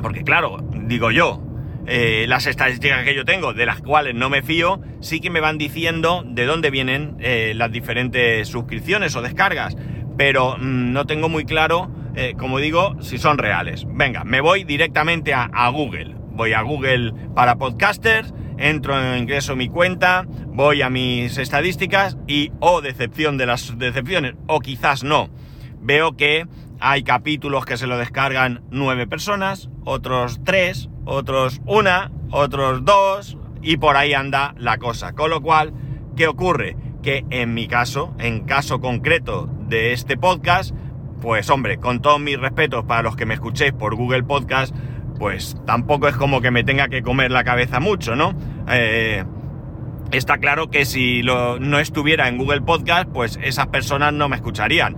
Porque 0.01 0.23
claro, 0.23 0.57
digo 0.87 1.11
yo, 1.11 1.41
eh, 1.85 2.25
las 2.27 2.47
estadísticas 2.47 3.03
que 3.03 3.15
yo 3.15 3.25
tengo, 3.25 3.53
de 3.53 3.65
las 3.65 3.81
cuales 3.81 4.15
no 4.15 4.29
me 4.29 4.41
fío, 4.41 4.81
sí 5.01 5.19
que 5.19 5.29
me 5.29 5.39
van 5.39 5.57
diciendo 5.57 6.23
de 6.25 6.45
dónde 6.45 6.71
vienen 6.71 7.17
las 7.55 7.71
diferentes 7.71 8.47
suscripciones 8.47 9.15
o 9.15 9.21
descargas. 9.21 9.77
Pero 10.17 10.57
mm, 10.57 10.93
no 10.93 11.05
tengo 11.05 11.29
muy 11.29 11.45
claro, 11.45 11.91
como 12.37 12.59
digo, 12.59 12.95
si 13.01 13.17
son 13.17 13.37
reales. 13.37 13.85
Venga, 13.87 14.23
me 14.23 14.41
voy 14.41 14.63
directamente 14.63 15.33
a, 15.33 15.49
a 15.53 15.69
Google. 15.69 16.15
Voy 16.31 16.53
a 16.53 16.61
Google 16.61 17.13
para 17.35 17.57
podcasters 17.57 18.33
entro, 18.57 19.17
ingreso 19.17 19.55
mi 19.55 19.69
cuenta, 19.69 20.25
voy 20.53 20.83
a 20.83 20.89
mis 20.89 21.37
estadísticas 21.37 22.17
y, 22.27 22.51
o 22.59 22.73
oh, 22.73 22.81
decepción 22.81 23.37
de 23.37 23.47
las 23.47 23.77
decepciones, 23.77 24.35
o 24.47 24.59
quizás 24.59 25.03
no, 25.03 25.29
veo 25.81 26.15
que 26.15 26.47
hay 26.79 27.03
capítulos 27.03 27.65
que 27.65 27.77
se 27.77 27.87
lo 27.87 27.97
descargan 27.97 28.61
nueve 28.69 29.07
personas, 29.07 29.69
otros 29.83 30.41
tres, 30.43 30.89
otros 31.05 31.61
una, 31.65 32.11
otros 32.29 32.85
dos, 32.85 33.37
y 33.61 33.77
por 33.77 33.97
ahí 33.97 34.13
anda 34.13 34.53
la 34.57 34.77
cosa. 34.77 35.13
Con 35.13 35.29
lo 35.29 35.41
cual, 35.41 35.73
¿qué 36.15 36.27
ocurre? 36.27 36.75
Que 37.01 37.25
en 37.29 37.53
mi 37.53 37.67
caso, 37.67 38.13
en 38.19 38.41
caso 38.41 38.79
concreto 38.79 39.49
de 39.67 39.93
este 39.93 40.17
podcast, 40.17 40.75
pues 41.21 41.49
hombre, 41.49 41.77
con 41.77 42.01
todos 42.01 42.19
mis 42.19 42.37
respetos 42.37 42.83
para 42.85 43.01
los 43.01 43.15
que 43.15 43.25
me 43.25 43.33
escuchéis 43.33 43.71
por 43.71 43.95
Google 43.95 44.23
Podcast, 44.23 44.75
pues 45.17 45.55
tampoco 45.65 46.07
es 46.09 46.15
como 46.15 46.41
que 46.41 46.51
me 46.51 46.63
tenga 46.63 46.89
que 46.89 47.01
comer 47.01 47.31
la 47.31 47.43
cabeza 47.43 47.79
mucho, 47.79 48.15
¿no? 48.15 48.35
Eh, 48.67 49.23
está 50.17 50.37
claro 50.37 50.69
que 50.69 50.85
si 50.85 51.21
no 51.23 51.79
estuviera 51.79 52.27
en 52.27 52.37
Google 52.37 52.61
Podcast, 52.61 53.09
pues 53.09 53.39
esas 53.43 53.67
personas 53.67 54.13
no 54.13 54.29
me 54.29 54.35
escucharían. 54.35 54.95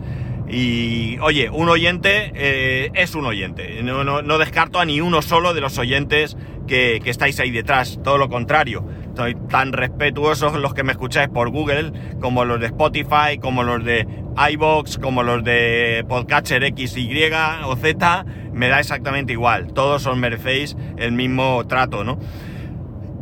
Y 0.48 1.18
oye, 1.20 1.50
un 1.50 1.70
oyente 1.70 2.32
eh, 2.36 2.92
es 2.94 3.16
un 3.16 3.26
oyente. 3.26 3.82
No, 3.82 4.38
descarto 4.38 4.80
a 4.80 4.86
ni 4.86 5.02
uno 5.02 5.22
solo 5.22 5.54
de 5.54 5.62
los 5.62 5.78
oyentes 5.80 6.38
que, 6.68 7.02
que, 7.04 7.10
estáis 7.10 7.40
ahí 7.40 7.50
detrás. 7.50 8.00
Todo 8.04 8.18
lo 8.18 8.30
contrario. 8.30 8.86
Soy 9.16 9.36
tan 9.50 9.74
respetuosos 9.74 10.54
los 10.56 10.74
que 10.74 10.84
me 10.84 10.92
escucháis 10.92 11.30
por 11.30 11.50
Google, 11.50 11.94
como 12.20 12.46
los 12.46 12.60
de 12.60 12.68
Spotify, 12.68 13.40
como 13.42 13.64
los 13.64 13.84
de 13.84 14.06
iBox, 14.52 14.98
como 14.98 15.24
los 15.24 15.44
de 15.44 16.06
Podcatcher 16.08 16.64
X, 16.66 16.98
Y 16.98 17.32
o 17.64 17.76
Z 17.76 18.26
me 18.54 18.68
da 18.68 18.80
exactamente 18.80 19.34
igual. 19.34 19.74
Todos 19.74 20.06
os 20.06 20.18
merecéis 20.18 20.78
el 20.98 21.14
mismo 21.14 21.66
trato, 21.66 22.04
¿no? 22.04 22.20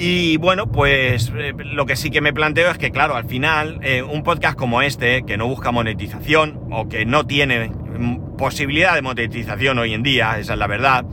Y 0.05 0.35
bueno, 0.35 0.69
pues 0.69 1.31
eh, 1.33 1.53
lo 1.55 1.85
que 1.85 1.95
sí 1.95 2.11
que 2.11 2.19
me 2.19 2.33
planteo 2.33 2.69
es 2.69 2.77
que, 2.77 2.91
claro, 2.91 3.15
al 3.15 3.23
final, 3.23 3.79
eh, 3.83 4.03
un 4.03 4.21
podcast 4.21 4.57
como 4.57 4.81
este, 4.81 5.23
que 5.23 5.37
no 5.37 5.47
busca 5.47 5.71
monetización 5.71 6.59
o 6.73 6.89
que 6.89 7.05
no 7.05 7.25
tiene 7.25 7.69
mm, 7.69 8.35
posibilidad 8.35 8.95
de 8.95 9.01
monetización 9.01 9.79
hoy 9.79 9.93
en 9.93 10.03
día, 10.03 10.37
esa 10.39 10.53
es 10.53 10.59
la 10.59 10.67
verdad, 10.67 11.05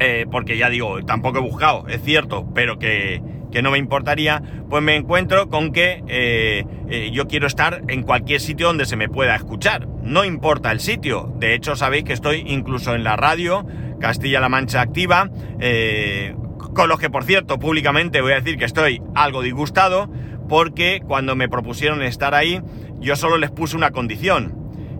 eh, 0.00 0.24
porque 0.30 0.56
ya 0.56 0.70
digo, 0.70 1.04
tampoco 1.04 1.36
he 1.36 1.42
buscado, 1.42 1.86
es 1.86 2.00
cierto, 2.02 2.50
pero 2.54 2.78
que, 2.78 3.20
que 3.52 3.60
no 3.60 3.70
me 3.70 3.76
importaría, 3.76 4.42
pues 4.70 4.82
me 4.82 4.96
encuentro 4.96 5.50
con 5.50 5.70
que 5.70 6.64
yo 7.12 7.28
quiero 7.28 7.46
estar 7.46 7.82
en 7.88 8.04
cualquier 8.04 8.40
sitio 8.40 8.68
donde 8.68 8.86
se 8.86 8.96
me 8.96 9.10
pueda 9.10 9.36
escuchar. 9.36 9.86
No 10.02 10.24
importa 10.24 10.72
el 10.72 10.80
sitio. 10.80 11.30
De 11.36 11.52
hecho, 11.52 11.76
sabéis 11.76 12.04
que 12.04 12.14
estoy 12.14 12.42
incluso 12.46 12.94
en 12.94 13.04
la 13.04 13.16
radio 13.16 13.66
Castilla-La 14.00 14.48
Mancha 14.48 14.80
Activa, 14.80 15.30
eh, 15.58 16.34
con 16.76 16.90
los 16.90 17.00
que, 17.00 17.08
por 17.08 17.24
cierto, 17.24 17.58
públicamente 17.58 18.20
voy 18.20 18.32
a 18.32 18.36
decir 18.36 18.58
que 18.58 18.66
estoy 18.66 19.02
algo 19.14 19.40
disgustado, 19.40 20.10
porque 20.46 21.00
cuando 21.04 21.34
me 21.34 21.48
propusieron 21.48 22.02
estar 22.02 22.34
ahí, 22.34 22.60
yo 23.00 23.16
solo 23.16 23.38
les 23.38 23.50
puse 23.50 23.76
una 23.76 23.90
condición 23.90 24.54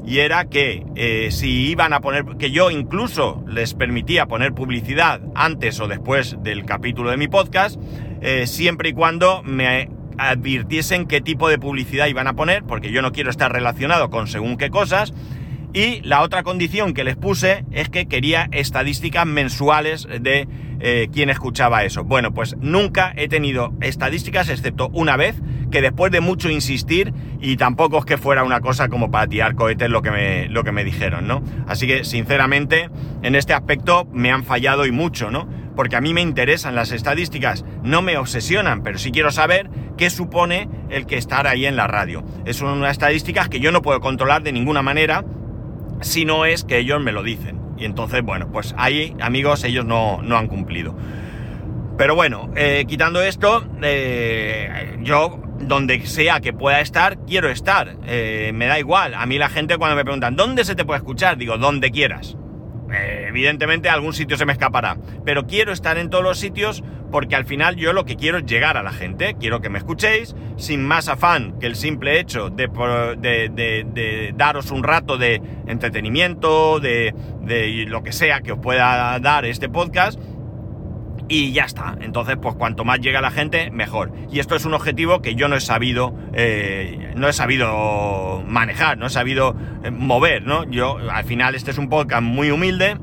y 0.07 0.21
era 0.21 0.47
que 0.47 0.87
eh, 0.95 1.29
si 1.31 1.69
iban 1.69 1.93
a 1.93 2.01
poner, 2.01 2.25
que 2.39 2.51
yo 2.51 2.71
incluso 2.71 3.45
les 3.47 3.75
permitía 3.75 4.27
poner 4.27 4.55
publicidad 4.55 5.21
antes 5.35 5.79
o 5.79 5.87
después 5.87 6.37
del 6.43 6.65
capítulo 6.65 7.11
de 7.11 7.19
mi 7.19 7.29
podcast, 7.29 7.79
eh, 8.23 8.47
siempre 8.47 8.89
y 8.89 8.93
cuando 8.95 9.43
me 9.43 9.91
advirtiesen 10.17 11.07
qué 11.07 11.21
tipo 11.21 11.51
de 11.51 11.59
publicidad 11.59 12.07
iban 12.07 12.27
a 12.27 12.33
poner, 12.33 12.65
porque 12.65 12.91
yo 12.91 13.03
no 13.03 13.13
quiero 13.13 13.29
estar 13.29 13.53
relacionado 13.53 14.09
con 14.09 14.29
según 14.29 14.57
qué 14.57 14.71
cosas. 14.71 15.13
Y 15.75 16.01
la 16.01 16.23
otra 16.23 16.43
condición 16.43 16.95
que 16.95 17.05
les 17.05 17.17
puse 17.17 17.67
es 17.71 17.91
que 17.91 18.07
quería 18.07 18.49
estadísticas 18.51 19.27
mensuales 19.27 20.09
de 20.09 20.49
eh, 20.81 21.09
quién 21.13 21.31
escuchaba 21.31 21.85
eso. 21.85 22.05
Bueno, 22.05 22.33
pues 22.33 22.57
nunca 22.59 23.13
he 23.17 23.29
tenido 23.29 23.73
estadísticas 23.81 24.49
excepto 24.49 24.89
una 24.93 25.17
vez, 25.17 25.37
que 25.71 25.83
después 25.83 26.13
de 26.13 26.21
mucho 26.21 26.49
insistir, 26.51 27.13
y 27.41 27.57
tampoco 27.57 27.99
es 27.99 28.05
que 28.05 28.19
fuera 28.19 28.45
una 28.45 28.61
cosa 28.61 28.89
como 28.89 29.11
para 29.11 29.27
tirar 29.27 29.55
cohetes 29.55 29.91
lo 29.91 30.03
que 30.03 30.11
me, 30.11 30.49
lo 30.49 30.65
que 30.65 30.73
me 30.73 30.85
dijeron, 30.85 31.27
¿no? 31.27 31.43
Así 31.67 31.87
que, 31.87 32.05
sinceramente, 32.05 32.91
en 33.23 33.35
este 33.35 33.53
aspecto 33.53 34.07
me 34.13 34.31
han 34.31 34.45
fallado 34.45 34.87
y 34.87 34.93
mucho, 34.93 35.31
¿no? 35.31 35.49
Porque 35.75 35.97
a 35.97 36.01
mí 36.01 36.15
me 36.15 36.23
interesan 36.23 36.75
las 36.75 36.93
estadísticas, 36.93 37.65
no 37.83 38.01
me 38.01 38.17
obsesionan, 38.17 38.83
pero 38.83 38.99
sí 38.99 39.11
quiero 39.11 39.31
saber 39.31 39.69
qué 39.97 40.11
supone 40.11 40.69
el 40.89 41.07
que 41.07 41.19
estar 41.19 41.47
ahí 41.47 41.67
en 41.67 41.77
la 41.77 41.87
radio. 41.87 42.25
Es 42.45 42.63
una 42.63 42.91
estadísticas 42.91 43.49
que 43.49 43.61
yo 43.61 43.73
no 43.73 43.83
puedo 43.83 44.01
controlar 44.01 44.43
de 44.43 44.53
ninguna 44.53 44.83
manera, 44.83 45.25
si 46.01 46.25
no 46.25 46.45
es 46.45 46.65
que 46.65 46.79
ellos 46.79 47.03
me 47.03 47.13
lo 47.13 47.23
dicen. 47.23 47.56
Y 47.77 47.85
entonces, 47.85 48.23
bueno, 48.23 48.51
pues 48.51 48.75
ahí, 48.79 49.15
amigos, 49.21 49.65
ellos 49.65 49.85
no, 49.85 50.21
han 50.37 50.47
cumplido. 50.49 50.97
Pero 51.99 52.15
bueno, 52.15 52.51
eh, 52.57 52.85
quitando 52.87 53.23
esto, 53.23 53.67
eh, 53.83 54.99
yo 55.03 55.41
donde 55.61 56.05
sea 56.07 56.41
que 56.41 56.53
pueda 56.53 56.81
estar, 56.81 57.19
quiero 57.27 57.49
estar. 57.49 57.97
Eh, 58.07 58.53
me 58.55 58.67
da 58.67 58.79
igual. 58.79 59.15
A 59.15 59.27
mí 59.27 59.39
la 59.39 59.49
gente 59.49 59.79
cuando 59.79 59.97
me 59.97 60.05
preguntan, 60.05 60.37
¿dónde 60.37 60.65
se 60.65 60.75
te 60.75 60.85
puede 60.85 60.99
escuchar? 60.99 61.37
Digo, 61.39 61.59
donde 61.59 61.91
quieras. 61.91 62.37
Evidentemente 62.91 63.89
algún 63.89 64.13
sitio 64.13 64.37
se 64.37 64.47
me 64.47 64.53
escapará. 64.53 64.97
Pero 65.25 65.47
quiero 65.47 65.73
estar 65.73 65.99
en 65.99 66.11
todos 66.11 66.25
los 66.25 66.39
sitios 66.39 66.83
porque 67.11 67.37
al 67.37 67.45
final 67.45 67.77
yo 67.77 67.93
lo 67.93 68.05
que 68.05 68.17
quiero 68.17 68.39
es 68.39 68.47
llegar 68.47 68.77
a 68.77 68.83
la 68.83 68.93
gente. 68.93 69.37
Quiero 69.39 69.61
que 69.61 69.69
me 69.69 69.79
escuchéis 69.79 70.35
sin 70.57 70.85
más 70.85 71.09
afán 71.09 71.59
que 71.59 71.67
el 71.67 71.77
simple 71.77 72.19
hecho 72.19 72.51
de, 72.51 72.69
de 73.19 74.33
daros 74.37 74.71
un 74.71 74.83
rato 74.83 75.17
de 75.17 75.41
entretenimiento, 75.67 76.81
de, 76.81 77.15
lo 77.89 78.03
que 78.03 78.13
sea 78.13 78.41
que 78.41 78.53
os 78.53 78.59
pueda 78.59 79.19
dar 79.21 79.45
este 79.45 79.69
podcast 79.69 80.19
y 81.29 81.53
ya 81.53 81.65
está. 81.65 81.97
Entonces, 82.01 82.37
pues 82.41 82.55
cuanto 82.55 82.85
más 82.85 83.01
llega 83.01 83.21
la 83.21 83.31
gente, 83.31 83.71
mejor. 83.71 84.13
Y 84.31 84.39
esto 84.39 84.57
es 84.57 84.65
un 84.65 84.75
objetivo 84.75 85.23
que 85.23 85.35
yo 85.35 85.49
no 85.49 85.57
he 85.57 85.61
sabido, 85.61 86.15
eh, 86.35 87.13
no 87.17 87.29
he 87.29 87.33
sabido 87.33 88.43
manejar, 88.47 88.99
no 88.99 89.07
he 89.07 89.11
sabido 89.11 89.57
eh, 89.85 89.91
mover, 89.91 90.45
¿no? 90.45 90.65
Yo, 90.71 90.99
al 91.11 91.25
final, 91.25 91.55
este 91.55 91.71
es 91.71 91.79
un 91.79 91.89
podcast 91.89 92.23
muy 92.23 92.51
humilde, 92.51 92.97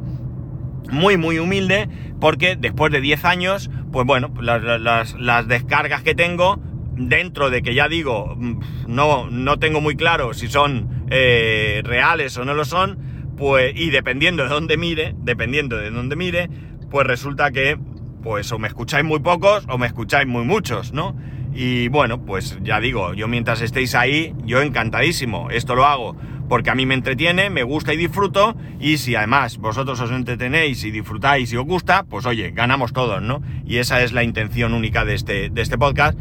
muy, 0.89 1.17
muy 1.17 1.39
humilde, 1.39 1.89
porque 2.19 2.55
después 2.55 2.91
de 2.91 3.01
10 3.01 3.25
años, 3.25 3.69
pues 3.91 4.05
bueno, 4.05 4.33
las, 4.39 5.15
las, 5.19 5.47
descargas 5.47 6.03
que 6.03 6.15
tengo, 6.15 6.59
dentro 6.95 7.49
de 7.49 7.61
que 7.61 7.73
ya 7.73 7.87
digo, 7.87 8.35
mm, 8.37 8.59
no, 8.87 9.29
no 9.29 9.59
tengo 9.59 9.81
muy 9.81 9.95
claro 9.95 10.33
si 10.33 10.47
son 10.47 11.05
eh, 11.09 11.81
reales 11.83 12.37
o 12.37 12.45
no 12.45 12.53
lo 12.53 12.65
son, 12.65 12.99
pues, 13.37 13.73
y 13.75 13.89
dependiendo 13.89 14.43
de 14.43 14.49
dónde 14.49 14.77
mire, 14.77 15.15
dependiendo 15.17 15.77
de 15.77 15.89
dónde 15.89 16.15
mire, 16.15 16.49
pues 16.91 17.07
resulta 17.07 17.51
que 17.51 17.77
pues 18.23 18.51
o 18.51 18.59
me 18.59 18.67
escucháis 18.67 19.05
muy 19.05 19.19
pocos 19.19 19.65
o 19.69 19.77
me 19.77 19.87
escucháis 19.87 20.27
muy 20.27 20.45
muchos, 20.45 20.93
¿no? 20.93 21.15
Y 21.53 21.87
bueno, 21.89 22.25
pues 22.25 22.57
ya 22.63 22.79
digo, 22.79 23.13
yo 23.13 23.27
mientras 23.27 23.61
estéis 23.61 23.93
ahí, 23.93 24.33
yo 24.43 24.61
encantadísimo. 24.61 25.49
Esto 25.51 25.75
lo 25.75 25.85
hago 25.85 26.15
porque 26.49 26.69
a 26.69 26.75
mí 26.75 26.85
me 26.85 26.93
entretiene, 26.93 27.49
me 27.49 27.63
gusta 27.63 27.93
y 27.93 27.97
disfruto. 27.97 28.55
Y 28.79 28.97
si 28.97 29.15
además 29.15 29.57
vosotros 29.57 29.99
os 29.99 30.11
entretenéis 30.11 30.83
y 30.83 30.91
disfrutáis 30.91 31.51
y 31.53 31.57
os 31.57 31.65
gusta, 31.65 32.03
pues 32.03 32.25
oye, 32.25 32.51
ganamos 32.51 32.93
todos, 32.93 33.21
¿no? 33.21 33.41
Y 33.65 33.77
esa 33.77 34.01
es 34.01 34.13
la 34.13 34.23
intención 34.23 34.73
única 34.73 35.05
de 35.05 35.15
este, 35.15 35.49
de 35.49 35.61
este 35.61 35.77
podcast. 35.77 36.17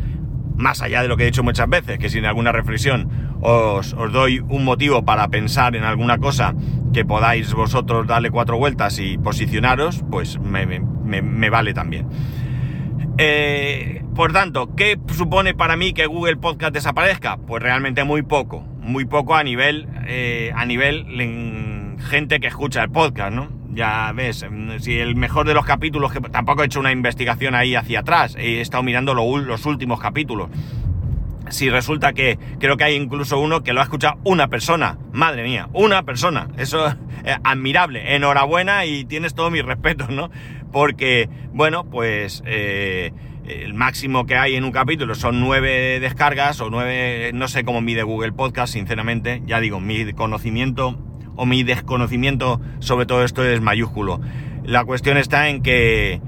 Más 0.57 0.83
allá 0.83 1.03
de 1.03 1.09
lo 1.09 1.17
que 1.17 1.25
he 1.25 1.27
dicho 1.27 1.43
muchas 1.43 1.69
veces, 1.69 1.99
que 1.99 2.09
si 2.09 2.19
en 2.19 2.27
alguna 2.27 2.53
reflexión 2.53 3.09
os, 3.41 3.95
os 3.95 4.13
doy 4.13 4.41
un 4.41 4.65
motivo 4.65 5.05
para 5.05 5.29
pensar 5.29 5.75
en 5.77 5.83
alguna 5.83 6.19
cosa 6.19 6.55
que 6.93 7.05
podáis 7.05 7.53
vosotros 7.55 8.07
darle 8.07 8.31
cuatro 8.31 8.59
vueltas 8.59 8.99
y 8.99 9.19
posicionaros, 9.19 10.05
pues 10.11 10.39
me, 10.39 10.81
vale 11.51 11.75
también. 11.75 12.07
Eh, 13.19 14.03
por 14.15 14.33
tanto, 14.33 14.75
¿qué 14.75 14.99
supone 15.15 15.55
para 15.55 15.77
mí 15.77 15.93
que 15.93 16.07
Google 16.07 16.37
Podcast 16.37 16.73
desaparezca? 16.75 17.37
Pues 17.37 17.63
realmente 17.63 18.05
muy 18.05 18.23
poco, 18.23 18.61
muy 18.81 19.05
poco 19.05 19.35
a 19.35 19.45
nivel, 19.45 19.89
eh, 20.07 20.53
a 20.55 20.65
nivel 20.65 21.97
gente 21.99 22.41
que 22.41 22.47
escucha 22.47 22.83
el 22.83 22.91
podcast, 22.91 23.33
¿no? 23.33 23.49
Ya 23.71 24.13
ves, 24.13 24.45
si 24.81 24.99
el 24.99 25.17
mejor 25.17 25.47
de 25.47 25.55
los 25.55 25.65
capítulos, 25.65 26.13
tampoco 26.31 26.63
he 26.63 26.67
hecho 26.67 26.81
una 26.81 26.93
investigación 26.93 27.55
ahí 27.55 27.75
hacia 27.75 28.01
atrás, 28.01 28.37
he 28.39 28.61
estado 28.61 28.83
mirando 28.83 29.15
los 29.15 29.67
últimos 29.67 29.99
capítulos 29.99 30.51
si 31.53 31.71
resulta 31.71 32.13
que 32.13 32.39
creo 32.59 32.77
que 32.77 32.85
hay 32.85 32.95
incluso 32.95 33.39
uno 33.39 33.63
que 33.63 33.73
lo 33.73 33.81
ha 33.81 33.85
escuchado 33.85 34.19
una 34.25 34.49
persona. 34.49 34.99
Madre 35.13 35.43
mía, 35.43 35.69
una 35.73 36.03
persona. 36.03 36.49
Eso 36.57 36.87
es 36.87 36.97
eh, 37.25 37.37
admirable. 37.45 38.15
Enhorabuena 38.17 38.85
y 38.87 39.05
tienes 39.05 39.35
todo 39.35 39.51
mi 39.51 39.61
respeto, 39.61 40.09
¿no? 40.09 40.31
Porque, 40.73 41.29
bueno, 41.53 41.85
pues 41.85 42.43
eh, 42.47 43.13
el 43.45 43.75
máximo 43.75 44.27
que 44.27 44.37
hay 44.37 44.57
en 44.57 44.65
un 44.65 44.73
capítulo 44.73 45.15
son 45.15 45.41
nueve 45.41 46.01
descargas 46.01 46.61
o 46.61 46.71
nueve, 46.71 47.31
no 47.35 47.49
sé 47.49 47.65
cómo 47.65 47.81
mide 47.81 48.03
Google 48.03 48.33
Podcast, 48.33 48.73
sinceramente. 48.73 49.43
Ya 49.45 49.61
digo, 49.61 49.81
mi 49.81 50.13
conocimiento 50.13 50.99
o 51.37 51.47
mi 51.47 51.63
desconocimiento 51.63 52.61
sobre 52.81 53.07
todo 53.07 53.25
esto 53.25 53.45
es 53.45 53.61
mayúsculo. 53.61 54.21
La 54.65 54.85
cuestión 54.85 55.17
está 55.17 55.49
en 55.49 55.63
que 55.63 56.21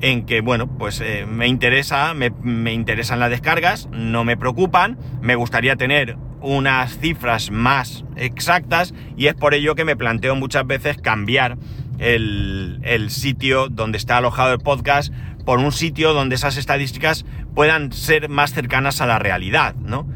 en 0.00 0.26
que, 0.26 0.40
bueno, 0.40 0.68
pues 0.68 1.00
eh, 1.00 1.26
me 1.28 1.48
interesa, 1.48 2.14
me, 2.14 2.72
interesan 2.72 3.18
las 3.18 3.30
descargas, 3.30 3.88
no 3.92 4.24
me 4.24 4.36
preocupan, 4.36 4.98
me 5.20 5.34
gustaría 5.34 5.76
tener 5.76 6.16
unas 6.40 6.98
cifras 6.98 7.50
más 7.50 8.04
exactas 8.16 8.94
y 9.16 9.26
es 9.26 9.34
por 9.34 9.54
ello 9.54 9.74
que 9.74 9.84
me 9.84 9.96
planteo 9.96 10.36
muchas 10.36 10.66
veces 10.66 10.98
cambiar 10.98 11.58
el, 11.98 12.80
el 12.82 13.10
sitio 13.10 13.68
donde 13.68 13.98
está 13.98 14.18
alojado 14.18 14.52
el 14.52 14.58
podcast 14.58 15.12
por 15.44 15.58
un 15.58 15.72
sitio 15.72 16.12
donde 16.12 16.34
esas 16.34 16.56
estadísticas 16.56 17.24
puedan 17.54 17.92
ser 17.92 18.28
más 18.28 18.52
cercanas 18.52 19.00
a 19.00 19.06
la 19.06 19.18
realidad, 19.18 19.74
¿no? 19.76 20.06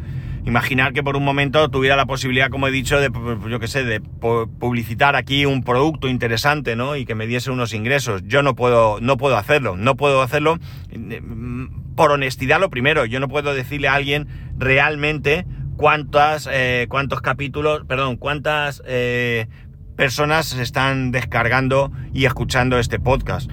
imaginar 0.44 0.92
que 0.92 1.02
por 1.02 1.16
un 1.16 1.24
momento 1.24 1.68
tuviera 1.70 1.96
la 1.96 2.06
posibilidad, 2.06 2.50
como 2.50 2.66
he 2.66 2.70
dicho, 2.70 3.00
de, 3.00 3.10
yo 3.48 3.60
qué 3.60 3.68
sé, 3.68 3.84
de 3.84 4.00
publicitar 4.00 5.16
aquí 5.16 5.46
un 5.46 5.62
producto 5.62 6.08
interesante, 6.08 6.74
¿no? 6.76 6.96
Y 6.96 7.04
que 7.04 7.14
me 7.14 7.26
diese 7.26 7.50
unos 7.50 7.72
ingresos. 7.74 8.22
Yo 8.26 8.42
no 8.42 8.54
puedo, 8.54 9.00
no 9.00 9.16
puedo 9.16 9.36
hacerlo, 9.36 9.76
no 9.76 9.96
puedo 9.96 10.22
hacerlo 10.22 10.58
mm, 10.96 11.94
por 11.94 12.10
honestidad 12.10 12.60
lo 12.60 12.70
primero. 12.70 13.04
Yo 13.04 13.20
no 13.20 13.28
puedo 13.28 13.54
decirle 13.54 13.88
a 13.88 13.94
alguien 13.94 14.26
realmente 14.58 15.46
cuántas, 15.76 16.48
eh, 16.50 16.86
cuántos 16.88 17.20
capítulos, 17.20 17.84
perdón, 17.86 18.16
cuántas 18.16 18.82
eh, 18.86 19.46
personas 19.96 20.52
están 20.54 21.10
descargando 21.10 21.92
y 22.12 22.24
escuchando 22.24 22.78
este 22.78 22.98
podcast. 22.98 23.50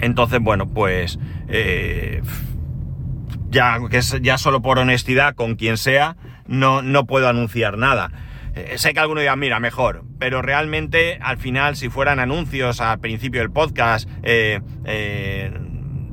Entonces, 0.00 0.40
bueno, 0.40 0.66
pues 0.66 1.18
eh, 1.48 2.22
ya, 3.50 3.78
que 3.90 4.00
ya 4.20 4.38
solo 4.38 4.62
por 4.62 4.78
honestidad 4.78 5.34
con 5.34 5.56
quien 5.56 5.76
sea, 5.76 6.16
no, 6.46 6.82
no 6.82 7.06
puedo 7.06 7.28
anunciar 7.28 7.78
nada. 7.78 8.10
Eh, 8.54 8.78
sé 8.78 8.94
que 8.94 9.00
alguno 9.00 9.20
dirá, 9.20 9.36
mira, 9.36 9.60
mejor, 9.60 10.04
pero 10.18 10.42
realmente 10.42 11.18
al 11.20 11.38
final 11.38 11.76
si 11.76 11.88
fueran 11.88 12.20
anuncios 12.20 12.80
al 12.80 13.00
principio 13.00 13.40
del 13.40 13.50
podcast, 13.50 14.08
eh, 14.22 14.60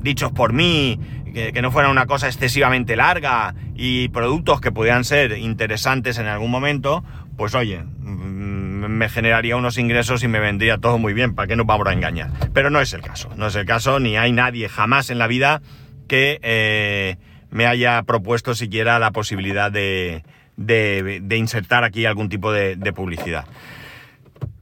dichos 0.00 0.32
por 0.32 0.52
mí, 0.52 0.98
que, 1.34 1.60
no 1.62 1.70
fuera 1.70 1.90
una 1.90 2.06
cosa 2.06 2.28
excesivamente 2.28 2.96
larga 2.96 3.54
y 3.74 4.08
productos 4.08 4.60
que 4.60 4.70
pudieran 4.70 5.04
ser 5.04 5.36
interesantes 5.36 6.18
en 6.18 6.26
algún 6.26 6.50
momento, 6.50 7.04
pues 7.36 7.54
oye, 7.54 7.82
mm, 7.82 8.73
me 8.88 9.08
generaría 9.08 9.56
unos 9.56 9.78
ingresos 9.78 10.22
y 10.22 10.28
me 10.28 10.40
vendría 10.40 10.78
todo 10.78 10.98
muy 10.98 11.14
bien, 11.14 11.34
¿para 11.34 11.48
qué 11.48 11.56
nos 11.56 11.66
vamos 11.66 11.86
a 11.86 11.92
engañar? 11.92 12.30
Pero 12.52 12.70
no 12.70 12.80
es 12.80 12.92
el 12.92 13.02
caso, 13.02 13.30
no 13.36 13.46
es 13.46 13.54
el 13.56 13.66
caso, 13.66 14.00
ni 14.00 14.16
hay 14.16 14.32
nadie 14.32 14.68
jamás 14.68 15.10
en 15.10 15.18
la 15.18 15.26
vida 15.26 15.62
que 16.08 16.38
eh, 16.42 17.16
me 17.50 17.66
haya 17.66 18.02
propuesto 18.02 18.54
siquiera 18.54 18.98
la 18.98 19.10
posibilidad 19.10 19.70
de, 19.70 20.22
de, 20.56 21.36
insertar 21.36 21.84
aquí 21.84 22.06
algún 22.06 22.28
tipo 22.28 22.52
de, 22.52 22.76
publicidad. 22.92 23.46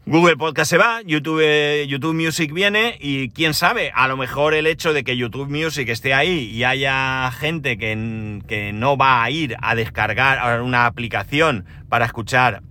Google 0.04 0.36
Podcast 0.36 0.68
se 0.68 0.78
va, 0.78 1.00
YouTube, 1.02 1.86
YouTube 1.86 2.14
Music 2.14 2.52
viene 2.52 2.98
y 3.00 3.28
quién 3.30 3.54
sabe, 3.54 3.92
a 3.94 4.08
lo 4.08 4.16
mejor 4.16 4.52
el 4.52 4.66
hecho 4.66 4.92
de 4.92 5.04
que 5.04 5.16
YouTube 5.16 5.48
Music 5.48 5.88
esté 5.88 6.12
ahí 6.12 6.50
y 6.50 6.64
haya 6.64 7.30
gente 7.30 7.78
que, 7.78 8.40
que 8.48 8.72
no 8.72 8.96
va 8.96 9.22
a 9.22 9.30
ir 9.30 9.56
a 9.62 9.74
descargar 9.76 10.60
una 10.60 10.86
aplicación 10.86 11.64
para 11.88 12.04
escuchar 12.04 12.62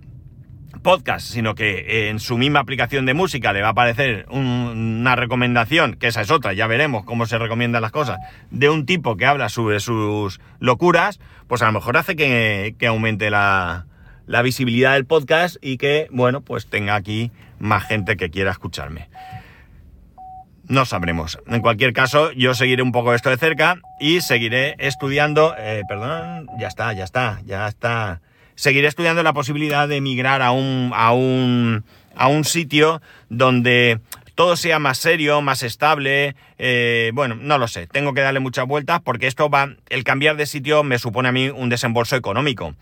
podcast, 0.80 1.26
sino 1.26 1.54
que 1.54 2.08
en 2.08 2.18
su 2.18 2.38
misma 2.38 2.60
aplicación 2.60 3.06
de 3.06 3.14
música 3.14 3.52
le 3.52 3.62
va 3.62 3.68
a 3.68 3.70
aparecer 3.72 4.26
una 4.30 5.16
recomendación, 5.16 5.94
que 5.94 6.08
esa 6.08 6.22
es 6.22 6.30
otra, 6.30 6.52
ya 6.52 6.66
veremos 6.66 7.04
cómo 7.04 7.26
se 7.26 7.38
recomiendan 7.38 7.82
las 7.82 7.92
cosas, 7.92 8.18
de 8.50 8.70
un 8.70 8.86
tipo 8.86 9.16
que 9.16 9.26
habla 9.26 9.48
sobre 9.48 9.80
sus 9.80 10.40
locuras, 10.58 11.20
pues 11.46 11.62
a 11.62 11.66
lo 11.66 11.72
mejor 11.72 11.96
hace 11.96 12.16
que, 12.16 12.74
aumente 12.86 13.30
la, 13.30 13.86
la 14.26 14.42
visibilidad 14.42 14.94
del 14.94 15.06
podcast 15.06 15.56
y 15.60 15.76
que, 15.76 16.08
bueno, 16.10 16.40
pues 16.40 16.66
tenga 16.66 16.94
aquí 16.94 17.30
más 17.58 17.84
gente 17.84 18.16
que 18.16 18.30
quiera 18.30 18.50
escucharme. 18.50 19.08
No 20.68 20.84
sabremos. 20.84 21.38
En 21.48 21.60
cualquier 21.60 21.92
caso, 21.92 22.32
yo 22.32 22.54
seguiré 22.54 22.82
un 22.82 22.92
poco 22.92 23.14
esto 23.14 23.30
de 23.30 23.36
cerca 23.36 23.80
y 24.00 24.20
seguiré 24.20 24.76
estudiando. 24.78 25.54
Eh, 25.58 25.82
perdón, 25.88 26.46
ya 26.58 26.68
está, 26.68 26.92
ya 26.92 27.04
está, 27.04 27.40
ya 27.44 27.66
está 27.66 28.22
seguiré 28.54 28.88
estudiando 28.88 29.22
la 29.22 29.32
posibilidad 29.32 29.88
de 29.88 29.96
emigrar 29.96 30.42
a 30.42 30.52
un, 30.52 30.92
a 30.94 31.12
un, 31.12 31.84
a 32.14 32.28
un 32.28 32.44
sitio 32.44 33.00
donde 33.28 34.00
todo 34.34 34.56
sea 34.56 34.78
más 34.78 34.98
serio, 34.98 35.40
más 35.42 35.62
estable. 35.62 36.34
Eh, 36.58 37.10
bueno, 37.14 37.34
no 37.34 37.58
lo 37.58 37.68
sé. 37.68 37.86
Tengo 37.86 38.14
que 38.14 38.22
darle 38.22 38.40
muchas 38.40 38.66
vueltas 38.66 39.00
porque 39.02 39.26
esto 39.26 39.50
va. 39.50 39.74
El 39.88 40.04
cambiar 40.04 40.36
de 40.36 40.46
sitio 40.46 40.82
me 40.82 40.98
supone 40.98 41.28
a 41.28 41.32
mí 41.32 41.48
un 41.48 41.68
desembolso 41.68 42.16
económico. 42.16 42.74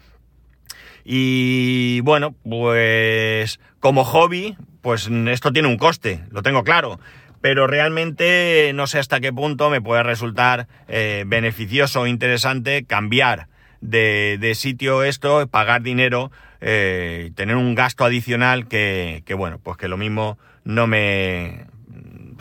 Y 1.04 2.00
bueno, 2.00 2.34
pues 2.48 3.58
como 3.80 4.04
hobby, 4.04 4.56
pues 4.80 5.08
esto 5.28 5.52
tiene 5.52 5.68
un 5.68 5.78
coste, 5.78 6.24
lo 6.30 6.42
tengo 6.42 6.62
claro. 6.64 7.00
Pero 7.40 7.66
realmente 7.66 8.70
no 8.74 8.86
sé 8.86 8.98
hasta 8.98 9.18
qué 9.18 9.32
punto 9.32 9.70
me 9.70 9.80
puede 9.80 10.02
resultar 10.02 10.68
eh, 10.88 11.24
beneficioso 11.26 12.02
o 12.02 12.06
interesante 12.06 12.84
cambiar 12.84 13.48
de, 13.80 14.52
sitio 14.54 15.02
esto, 15.02 15.46
pagar 15.48 15.82
dinero, 15.82 16.30
eh, 16.60 17.30
tener 17.34 17.56
un 17.56 17.74
gasto 17.74 18.04
adicional 18.04 18.68
que, 18.68 19.22
bueno, 19.36 19.58
pues 19.62 19.76
que 19.76 19.88
lo 19.88 19.96
mismo 19.96 20.38
no 20.64 20.86
me... 20.86 21.66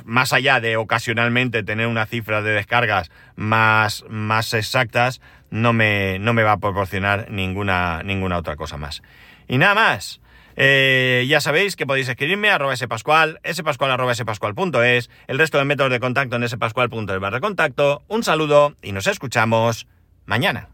Más 0.06 0.34
allá 0.34 0.60
de 0.60 0.76
ocasionalmente 0.76 1.62
tener 1.62 1.86
una 1.86 2.08
cifra 2.08 2.42
de 2.42 2.52
descargas 2.52 3.12
más, 3.36 4.04
más 4.10 4.56
exactas, 4.56 5.22
no 5.52 5.72
me, 5.72 6.18
no 6.18 6.34
me 6.34 6.42
va 6.42 6.54
a 6.54 6.58
proporcionar 6.58 7.30
ninguna, 7.30 8.02
ninguna 8.04 8.38
otra 8.38 8.56
cosa 8.56 8.78
más. 8.78 9.04
Y 9.48 9.60
nada 9.60 9.76
más. 9.76 10.20
Eh, 10.62 11.26
ya 11.30 11.40
sabéis 11.40 11.76
que 11.76 11.86
podéis 11.86 12.10
escribirme 12.10 12.50
a 12.50 12.56
arroba 12.56 12.76
spascual, 12.76 13.40
spascual 13.50 13.92
arroba 13.92 14.14
spascual.es, 14.14 15.10
el 15.28 15.40
resto 15.40 15.58
de 15.58 15.64
métodos 15.66 15.92
de 15.92 16.02
contacto 16.02 16.36
en 16.36 16.50
spascual.es 16.50 17.20
barra 17.20 17.40
contacto. 17.40 18.04
Un 18.08 18.24
saludo 18.24 18.76
y 18.82 18.92
nos 18.92 19.08
escuchamos 19.08 19.88
mañana. 20.26 20.68